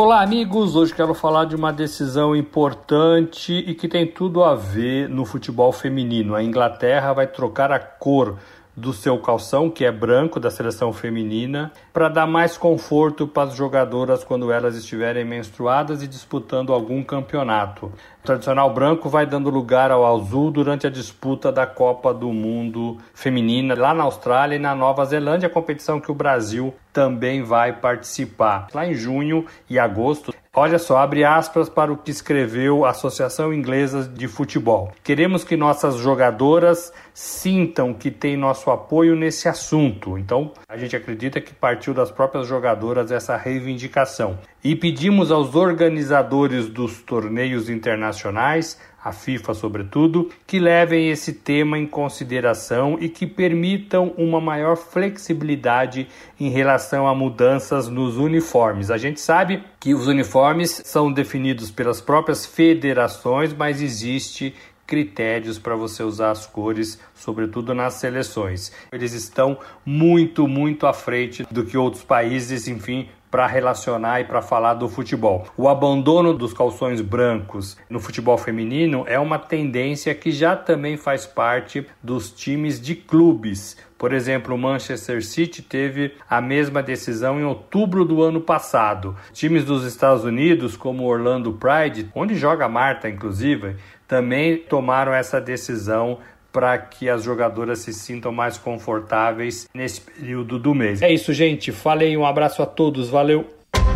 Olá, 0.02 0.22
amigos! 0.22 0.78
Hoje 0.78 0.94
quero 0.96 1.14
falar 1.14 1.44
de 1.44 1.58
uma 1.58 1.74
decisão 1.74 2.34
importante 2.34 3.52
e 3.52 3.76
que 3.76 3.86
tem 3.86 4.08
tudo 4.08 4.42
a 4.46 4.56
ver 4.56 5.10
no 5.10 5.26
futebol 5.26 5.74
feminino. 5.74 6.36
A 6.36 6.42
Inglaterra 6.42 7.12
vai 7.12 7.28
trocar 7.28 7.70
a 7.70 7.80
cor 7.80 8.38
do 8.80 8.94
seu 8.94 9.18
calção, 9.20 9.70
que 9.70 9.84
é 9.84 9.92
branco, 9.92 10.40
da 10.40 10.50
seleção 10.50 10.94
feminina, 10.94 11.72
para 11.92 12.08
dar 12.08 12.26
mais 12.26 12.58
conforto 12.58 13.28
para 13.28 13.50
as 13.50 13.56
jogadoras 13.56 14.24
quando 14.24 14.52
elas 14.52 14.76
estiverem 14.76 15.26
menstruadas 15.26 16.02
e 16.02 16.08
disputando 16.08 16.74
algum 16.74 17.04
campeonato. 17.04 17.88
O 17.88 18.26
tradicional 18.26 18.74
branco 18.74 19.10
vai 19.10 19.26
dando 19.26 19.50
lugar 19.50 19.92
ao 19.92 20.06
azul 20.06 20.50
durante 20.50 20.88
a 20.88 20.90
disputa 20.90 21.52
da 21.52 21.68
Copa 21.68 22.14
do 22.14 22.32
Mundo 22.32 22.98
Feminina 23.14 23.76
lá 23.76 23.94
na 23.94 24.04
Austrália 24.04 24.56
e 24.56 24.60
na 24.60 24.74
Nova 24.74 25.06
Zelândia, 25.06 25.50
competição 25.50 26.00
que 26.00 26.12
o 26.12 26.16
Brasil 26.16 26.74
também 26.94 27.44
vai 27.44 27.74
participar. 27.74 28.68
Lá 28.74 28.88
em 28.88 28.94
junho 28.94 29.46
e 29.70 29.78
agosto 29.78 30.34
Olha 30.62 30.78
só, 30.78 30.98
abre 30.98 31.24
aspas 31.24 31.70
para 31.70 31.90
o 31.90 31.96
que 31.96 32.12
escreveu 32.12 32.84
a 32.84 32.90
Associação 32.90 33.54
Inglesa 33.54 34.04
de 34.04 34.28
Futebol. 34.28 34.92
Queremos 35.02 35.46
que 35.46 35.56
nossas 35.56 35.96
jogadoras 35.96 36.92
sintam 37.14 37.94
que 37.94 38.12
tem 38.12 38.36
nosso 38.36 38.70
apoio 38.70 39.16
nesse 39.16 39.48
assunto. 39.48 40.18
Então, 40.18 40.52
a 40.68 40.76
gente 40.76 40.98
acredita 40.98 41.40
que 41.40 41.54
partiu 41.54 41.94
das 41.94 42.12
próprias 42.12 42.46
jogadoras 42.46 43.10
essa 43.10 43.38
reivindicação. 43.38 44.38
E 44.62 44.76
pedimos 44.76 45.32
aos 45.32 45.56
organizadores 45.56 46.68
dos 46.68 47.02
torneios 47.04 47.70
internacionais 47.70 48.78
a 49.04 49.12
FIFA 49.12 49.54
sobretudo, 49.54 50.30
que 50.46 50.60
levem 50.60 51.10
esse 51.10 51.34
tema 51.34 51.78
em 51.78 51.86
consideração 51.86 52.98
e 53.00 53.08
que 53.08 53.26
permitam 53.26 54.14
uma 54.18 54.42
maior 54.42 54.76
flexibilidade 54.76 56.08
em 56.40 56.50
relação 56.50 57.08
a 57.08 57.16
mudanças 57.16 57.88
nos 57.88 58.18
uniformes. 58.18 58.92
A 58.92 58.98
gente 58.98 59.22
sabe 59.22 59.64
que 59.80 59.94
os 59.94 60.08
uniformes 60.08 60.82
são 60.86 61.12
definidos 61.12 61.72
pelas 61.72 62.02
próprias 62.02 62.46
federações, 62.46 63.54
mas 63.54 63.82
existe 63.82 64.54
critérios 64.90 65.60
para 65.60 65.76
você 65.76 66.02
usar 66.02 66.32
as 66.32 66.48
cores, 66.48 67.00
sobretudo 67.14 67.76
nas 67.76 67.94
seleções. 67.94 68.72
Eles 68.92 69.14
estão 69.14 69.60
muito, 69.86 70.48
muito 70.48 70.88
à 70.88 70.94
frente 70.94 71.46
do 71.52 71.64
que 71.64 71.78
outros 71.78 72.04
países, 72.04 72.68
enfim, 72.68 73.08
para 73.30 73.48
relacionar 73.48 74.22
e 74.22 74.24
para 74.24 74.42
falar 74.42 74.74
do 74.74 74.90
futebol. 74.90 75.46
O 75.56 75.68
abandono 75.68 76.34
dos 76.34 76.54
calções 76.54 77.02
brancos 77.02 77.78
no 77.90 78.00
futebol 78.00 78.38
feminino 78.38 79.04
é 79.08 79.20
uma 79.20 79.38
tendência 79.38 80.14
que 80.16 80.32
já 80.32 80.56
também 80.56 80.98
faz 80.98 81.26
parte 81.26 81.86
dos 82.02 82.32
times 82.32 82.82
de 82.82 82.96
clubes. 82.96 83.78
Por 83.98 84.14
exemplo, 84.14 84.56
o 84.56 84.58
Manchester 84.58 85.24
City 85.24 85.62
teve 85.62 86.14
a 86.30 86.40
mesma 86.40 86.82
decisão 86.82 87.40
em 87.40 87.44
outubro 87.44 88.06
do 88.06 88.24
ano 88.24 88.40
passado. 88.40 89.16
Times 89.34 89.66
dos 89.66 89.84
Estados 89.84 90.24
Unidos, 90.24 90.78
como 90.78 91.06
Orlando 91.06 91.54
Pride, 91.54 92.10
onde 92.16 92.36
joga 92.36 92.66
a 92.66 92.70
Marta, 92.70 93.10
inclusive, 93.10 93.76
também 94.08 94.58
tomaram 94.58 95.14
essa 95.14 95.40
decisão 95.42 96.20
para 96.52 96.78
que 96.78 97.10
as 97.10 97.24
jogadoras 97.24 97.80
se 97.80 97.94
sintam 97.94 98.32
mais 98.32 98.58
confortáveis 98.58 99.68
nesse 99.74 100.02
período 100.02 100.58
do 100.58 100.74
mês. 100.74 101.02
É 101.02 101.12
isso, 101.12 101.34
gente. 101.34 101.72
Falei, 101.72 102.16
um 102.18 102.26
abraço 102.26 102.62
a 102.62 102.66
todos, 102.66 103.10
valeu. 103.10 103.46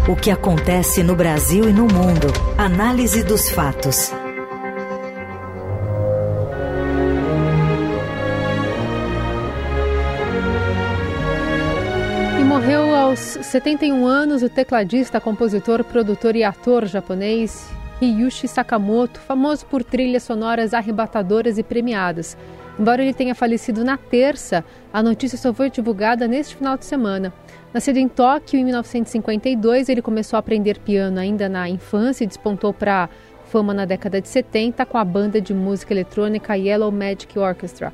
O 0.08 0.16
que 0.16 0.30
acontece 0.30 1.02
no 1.02 1.16
Brasil 1.16 1.68
e 1.70 1.74
no 1.74 1.84
mundo? 1.84 2.28
Análise 2.58 3.24
dos 3.24 3.50
fatos. 3.50 4.12
E 12.40 12.44
morreu 12.44 12.94
aos 12.94 13.20
71 13.20 14.06
anos 14.06 14.44
o 14.44 14.50
tecladista, 14.50 15.22
compositor, 15.22 15.84
produtor 15.84 16.36
e 16.36 16.44
ator 16.44 16.86
japonês 16.86 17.72
Ryushi 18.00 18.48
Sakamoto, 18.48 19.20
famoso 19.20 19.66
por 19.66 19.84
trilhas 19.84 20.24
sonoras 20.24 20.74
arrebatadoras 20.74 21.58
e 21.58 21.64
premiadas. 21.64 22.38
Embora 22.80 23.04
ele 23.04 23.14
tenha 23.14 23.36
falecido 23.36 23.84
na 23.84 23.98
terça, 23.98 24.66
a 24.92 25.04
notícia 25.04 25.38
só 25.38 25.54
foi 25.54 25.70
divulgada 25.70 26.28
neste 26.28 26.56
final 26.56 26.76
de 26.78 26.86
semana. 26.86 27.32
Nascido 27.74 27.98
em 27.98 28.08
Tóquio 28.08 28.60
em 28.60 28.64
1952, 28.66 29.90
ele 29.90 30.02
começou 30.02 30.38
a 30.38 30.40
aprender 30.40 30.80
piano 30.80 31.20
ainda 31.20 31.48
na 31.48 31.70
infância 31.70 32.24
e 32.24 32.28
despontou 32.28 32.74
para 32.74 33.10
fama 33.46 33.74
na 33.74 33.86
década 33.86 34.20
de 34.20 34.28
70 34.28 34.86
com 34.86 34.98
a 34.98 35.06
banda 35.06 35.40
de 35.40 35.54
música 35.54 35.94
eletrônica 35.94 36.58
Yellow 36.58 36.92
Magic 36.92 37.38
Orchestra. 37.38 37.94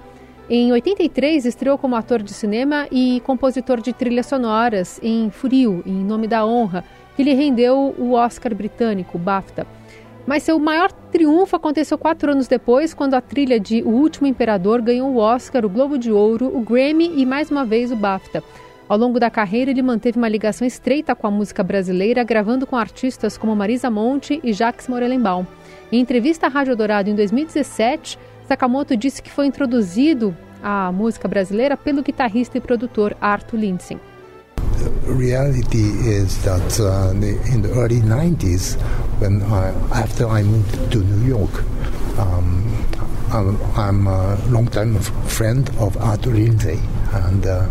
Em 0.49 0.71
83, 0.71 1.45
estreou 1.45 1.77
como 1.77 1.95
ator 1.95 2.23
de 2.23 2.33
cinema 2.33 2.88
e 2.89 3.21
compositor 3.25 3.81
de 3.81 3.93
trilhas 3.93 4.25
sonoras 4.25 4.99
em 5.03 5.29
Furio, 5.29 5.83
em 5.85 6.03
Nome 6.03 6.27
da 6.27 6.45
Honra, 6.45 6.83
que 7.15 7.23
lhe 7.23 7.33
rendeu 7.33 7.93
o 7.99 8.13
Oscar 8.13 8.55
britânico, 8.55 9.17
BAFTA. 9.17 9.78
Mas 10.27 10.43
seu 10.43 10.60
maior 10.60 10.91
triunfo 10.91 11.55
aconteceu 11.55 11.97
quatro 11.97 12.32
anos 12.32 12.47
depois, 12.47 12.93
quando 12.93 13.15
a 13.15 13.21
trilha 13.21 13.60
de 13.60 13.82
O 13.82 13.89
Último 13.89 14.27
Imperador 14.27 14.82
ganhou 14.82 15.10
o 15.12 15.17
Oscar, 15.17 15.65
o 15.65 15.69
Globo 15.69 15.97
de 15.97 16.12
Ouro, 16.12 16.55
o 16.55 16.62
Grammy 16.62 17.13
e 17.15 17.25
mais 17.25 17.49
uma 17.49 17.65
vez 17.65 17.91
o 17.91 17.95
BAFTA. 17.95 18.43
Ao 18.88 18.97
longo 18.97 19.19
da 19.19 19.29
carreira, 19.29 19.69
ele 19.69 19.84
manteve 19.84 20.17
uma 20.17 20.27
ligação 20.27 20.65
estreita 20.65 21.15
com 21.15 21.27
a 21.27 21.32
música 21.32 21.62
brasileira, 21.63 22.23
gravando 22.23 22.65
com 22.65 22.75
artistas 22.75 23.38
como 23.38 23.55
Marisa 23.55 23.89
Monte 23.89 24.39
e 24.43 24.51
Jacques 24.51 24.88
Morelenbaum. 24.88 25.45
Em 25.91 25.99
entrevista 25.99 26.47
à 26.47 26.49
Rádio 26.49 26.75
Dourado 26.75 27.10
em 27.10 27.15
2017, 27.15 28.17
Sakamoto 28.47 28.97
disse 28.97 29.21
que 29.21 29.32
foi 29.32 29.45
introduzido 29.45 30.36
à 30.62 30.91
música 30.91 31.27
brasileira 31.27 31.77
pelo 31.77 32.01
guitarrista 32.01 32.58
e 32.58 32.62
produtor 32.62 33.15
Arthur 33.21 33.58
Lindsay. 33.58 33.99
Reality 35.05 35.89
is 36.07 36.41
that 36.43 36.79
uh, 36.79 37.11
in 37.11 37.61
the 37.61 37.71
early 37.71 37.99
90s, 37.99 38.79
when 39.19 39.41
I, 39.43 39.69
after 39.91 40.27
I 40.27 40.43
moved 40.43 40.91
to 40.91 40.99
New 40.99 41.27
York, 41.27 41.51
um, 42.19 42.85
I'm, 43.31 43.61
I'm, 43.77 44.07
a 44.07 44.35
long-time 44.49 44.99
friend 45.27 45.69
of 45.79 45.95
Arthur 45.97 46.31
Lindsay, 46.31 46.79
and 47.13 47.45
uh, 47.45 47.69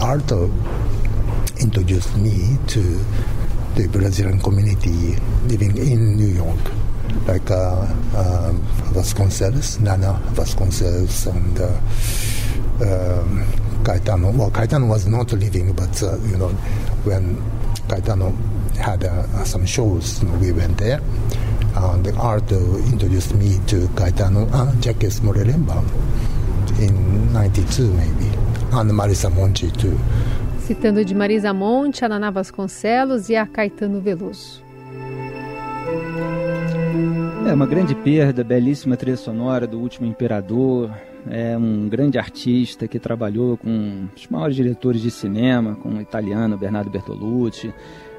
Arthur 0.00 0.50
introduced 1.60 2.16
me 2.16 2.56
to 2.68 2.80
the 3.74 3.88
Brazilian 3.92 4.40
community 4.40 5.16
living 5.44 5.76
in 5.76 6.16
New 6.16 6.32
York, 6.32 6.60
like 7.26 7.50
uh, 7.50 7.86
uh 8.14 8.52
Vasconcelos, 8.94 9.80
Nana 9.80 10.20
Vasconcelos, 10.32 11.26
and 11.26 11.60
uh, 11.60 13.20
um, 13.20 13.46
Caetano. 13.86 14.36
Well, 14.36 14.50
Caetano 14.50 14.88
was 14.88 15.06
not 15.06 15.32
living, 15.32 15.72
but 15.72 16.02
uh, 16.02 16.18
you 16.26 16.36
know, 16.36 16.48
when 17.04 17.36
Caetano 17.86 18.34
had 18.76 19.04
uh, 19.04 19.44
some 19.44 19.64
shows, 19.64 20.20
you 20.20 20.28
know, 20.28 20.34
we 20.38 20.50
went 20.50 20.76
there. 20.78 21.00
And 21.76 22.04
the 22.04 22.12
art 22.16 22.50
introduced 22.50 23.34
me 23.34 23.60
to 23.68 23.86
Caetano 23.94 24.52
and 24.52 24.82
Jacques 24.82 25.20
Morelemba 25.22 25.78
in 26.80 27.32
92 27.32 27.92
maybe, 27.92 28.26
and 28.72 28.90
Marisa 28.90 29.32
Monte 29.32 29.70
too. 29.70 29.96
Citando 30.66 31.04
de 31.04 31.14
Marisa 31.14 31.54
Monte, 31.54 32.04
a 32.04 32.08
Naná 32.08 32.32
Vasconcelos 32.32 33.28
e 33.28 33.36
a 33.36 33.46
Caetano 33.46 34.00
Veloso. 34.00 34.60
É 37.46 37.54
uma 37.54 37.66
grande 37.66 37.94
perda, 37.94 38.42
belíssima 38.42 38.96
trilha 38.96 39.16
sonora 39.16 39.68
do 39.68 39.78
Último 39.78 40.08
Imperador, 40.08 40.90
é 41.28 41.56
um 41.56 41.88
grande 41.88 42.18
artista 42.18 42.86
que 42.86 42.98
trabalhou 42.98 43.56
com 43.56 44.08
os 44.14 44.26
maiores 44.28 44.56
diretores 44.56 45.00
de 45.00 45.10
cinema, 45.10 45.74
com 45.76 45.90
o 45.90 46.00
italiano 46.00 46.56
Bernardo 46.56 46.90
Bertolucci, 46.90 47.72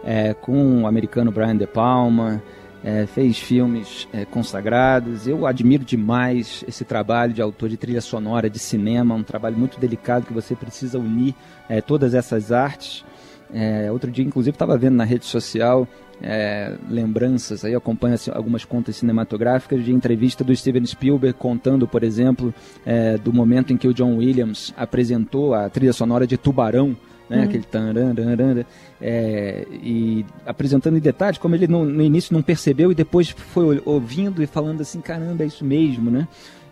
é, 0.03 0.33
com 0.33 0.83
o 0.83 0.87
americano 0.87 1.31
Brian 1.31 1.55
De 1.55 1.67
Palma, 1.67 2.41
é, 2.83 3.05
fez 3.05 3.37
filmes 3.37 4.07
é, 4.13 4.25
consagrados. 4.25 5.27
Eu 5.27 5.45
admiro 5.45 5.83
demais 5.83 6.63
esse 6.67 6.83
trabalho 6.85 7.33
de 7.33 7.41
autor 7.41 7.69
de 7.69 7.77
trilha 7.77 8.01
sonora 8.01 8.49
de 8.49 8.59
cinema, 8.59 9.15
um 9.15 9.23
trabalho 9.23 9.57
muito 9.57 9.79
delicado 9.79 10.25
que 10.25 10.33
você 10.33 10.55
precisa 10.55 10.99
unir 10.99 11.33
é, 11.69 11.81
todas 11.81 12.13
essas 12.13 12.51
artes. 12.51 13.05
É, 13.53 13.91
outro 13.91 14.11
dia, 14.11 14.25
inclusive, 14.25 14.53
estava 14.55 14.77
vendo 14.77 14.95
na 14.95 15.05
rede 15.05 15.25
social 15.25 15.87
é, 16.21 16.75
lembranças, 16.89 17.63
aí 17.63 17.75
acompanha 17.75 18.15
assim, 18.15 18.32
algumas 18.34 18.65
contas 18.65 18.95
cinematográficas 18.95 19.84
de 19.84 19.93
entrevista 19.93 20.43
do 20.43 20.56
Steven 20.56 20.86
Spielberg 20.86 21.38
contando, 21.38 21.88
por 21.88 22.03
exemplo, 22.03 22.53
é, 22.86 23.17
do 23.17 23.32
momento 23.32 23.71
em 23.71 23.77
que 23.77 23.88
o 23.88 23.93
John 23.93 24.17
Williams 24.17 24.73
apresentou 24.75 25.53
a 25.53 25.69
trilha 25.69 25.93
sonora 25.93 26.25
de 26.25 26.38
Tubarão, 26.38 26.95
né, 27.30 27.38
uhum. 27.38 27.43
aquele 27.43 27.63
tarandaranda, 27.63 28.65
é, 29.01 29.67
e 29.71 30.25
apresentando 30.45 30.97
em 30.97 31.01
detalhes 31.01 31.38
como 31.38 31.56
ele 31.56 31.67
no, 31.67 31.84
no 31.84 32.01
início 32.01 32.34
não 32.34 32.41
percebeu 32.41 32.91
e 32.91 32.95
depois 32.95 33.30
foi 33.30 33.82
ouvindo 33.86 34.41
e 34.41 34.47
falando 34.47 34.82
assim, 34.82 35.01
caramba, 35.01 35.43
é 35.43 35.47
isso 35.47 35.65
mesmo, 35.65 36.10
né? 36.10 36.27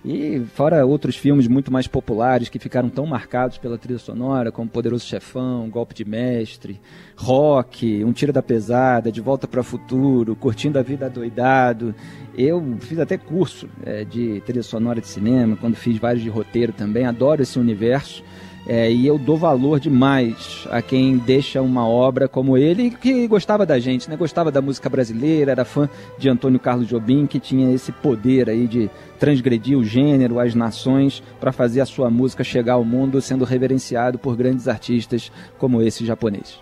E 0.08 0.40
fora 0.54 0.86
outros 0.86 1.16
filmes 1.16 1.48
muito 1.48 1.74
mais 1.74 1.88
populares 1.88 2.48
que 2.48 2.60
ficaram 2.60 2.90
tão 2.90 3.08
marcados 3.08 3.58
pela 3.58 3.76
trilha 3.76 3.98
sonora, 3.98 4.52
como 4.52 4.70
Poderoso 4.70 5.04
Chefão, 5.04 5.68
Golpe 5.68 5.96
de 5.96 6.06
Mestre, 6.06 6.80
Rock, 7.16 8.06
Um 8.06 8.14
Tiro 8.14 8.32
da 8.32 8.44
Pesada, 8.44 9.12
De 9.12 9.20
Volta 9.20 9.48
para 9.48 9.62
o 9.62 9.64
Futuro, 9.64 10.36
Curtindo 10.36 10.78
a 10.78 10.84
Vida 10.84 11.10
Doidado. 11.10 11.96
Eu 12.38 12.78
fiz 12.82 13.00
até 13.00 13.18
curso 13.18 13.68
é, 13.84 14.04
de 14.04 14.42
trilha 14.46 14.62
sonora 14.62 15.02
de 15.02 15.08
cinema, 15.08 15.56
quando 15.56 15.76
fiz 15.76 15.98
vários 15.98 16.22
de 16.22 16.30
roteiro 16.30 16.72
também, 16.72 17.08
adoro 17.08 17.42
esse 17.42 17.58
universo. 17.58 18.24
É, 18.68 18.92
e 18.92 19.06
eu 19.06 19.18
dou 19.18 19.38
valor 19.38 19.80
demais 19.80 20.68
a 20.72 20.82
quem 20.82 21.18
deixa 21.18 21.62
uma 21.62 21.88
obra 21.88 22.28
como 22.28 22.58
ele, 22.58 22.90
que 22.90 23.28
gostava 23.28 23.64
da 23.64 23.78
gente, 23.78 24.10
né? 24.10 24.16
gostava 24.16 24.52
da 24.52 24.60
música 24.60 24.90
brasileira, 24.90 25.52
era 25.52 25.64
fã 25.64 25.88
de 26.18 26.28
Antônio 26.30 26.60
Carlos 26.60 26.88
Jobim, 26.88 27.28
que 27.28 27.40
tinha 27.40 27.72
esse 27.74 27.92
poder 27.92 28.50
aí 28.50 28.68
de 28.68 28.90
transgredir 29.20 29.78
o 29.78 29.84
gênero, 29.84 30.40
as 30.40 30.54
nações, 30.54 31.24
para 31.40 31.52
fazer 31.52 31.82
a 31.82 31.86
sua 31.86 32.10
música 32.10 32.44
chegar 32.44 32.74
ao 32.74 32.84
mundo 32.84 33.22
sendo 33.22 33.46
reverenciado 33.46 34.18
por 34.18 34.36
grandes 34.36 34.68
artistas 34.68 35.32
como 35.58 35.82
esse 35.82 36.06
japonês. 36.06 36.62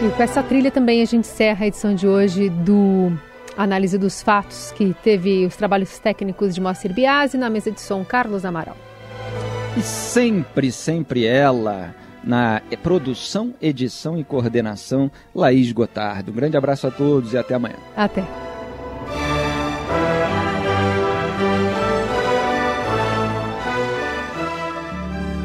E 0.00 0.10
com 0.10 0.22
essa 0.22 0.42
trilha 0.42 0.70
também 0.70 1.02
a 1.02 1.04
gente 1.04 1.26
encerra 1.26 1.64
a 1.64 1.68
edição 1.68 1.92
de 1.94 2.06
hoje 2.06 2.48
do 2.48 3.12
Análise 3.56 3.98
dos 3.98 4.22
Fatos, 4.22 4.72
que 4.76 4.94
teve 5.02 5.44
os 5.44 5.56
trabalhos 5.56 5.98
técnicos 5.98 6.54
de 6.54 6.60
Moacir 6.60 6.92
Biasi 6.92 7.36
na 7.36 7.50
mesa 7.50 7.72
de 7.72 7.80
som 7.80 8.04
Carlos 8.04 8.44
Amaral. 8.44 8.76
E 9.76 9.80
sempre, 9.82 10.70
sempre 10.70 11.24
ela, 11.24 11.94
na 12.22 12.62
produção, 12.82 13.52
edição 13.60 14.16
e 14.18 14.22
coordenação, 14.22 15.10
Laís 15.34 15.72
Gotardo. 15.72 16.30
Um 16.30 16.34
grande 16.34 16.56
abraço 16.56 16.86
a 16.86 16.90
todos 16.90 17.32
e 17.32 17.38
até 17.38 17.54
amanhã. 17.54 17.76
Até. 17.96 18.24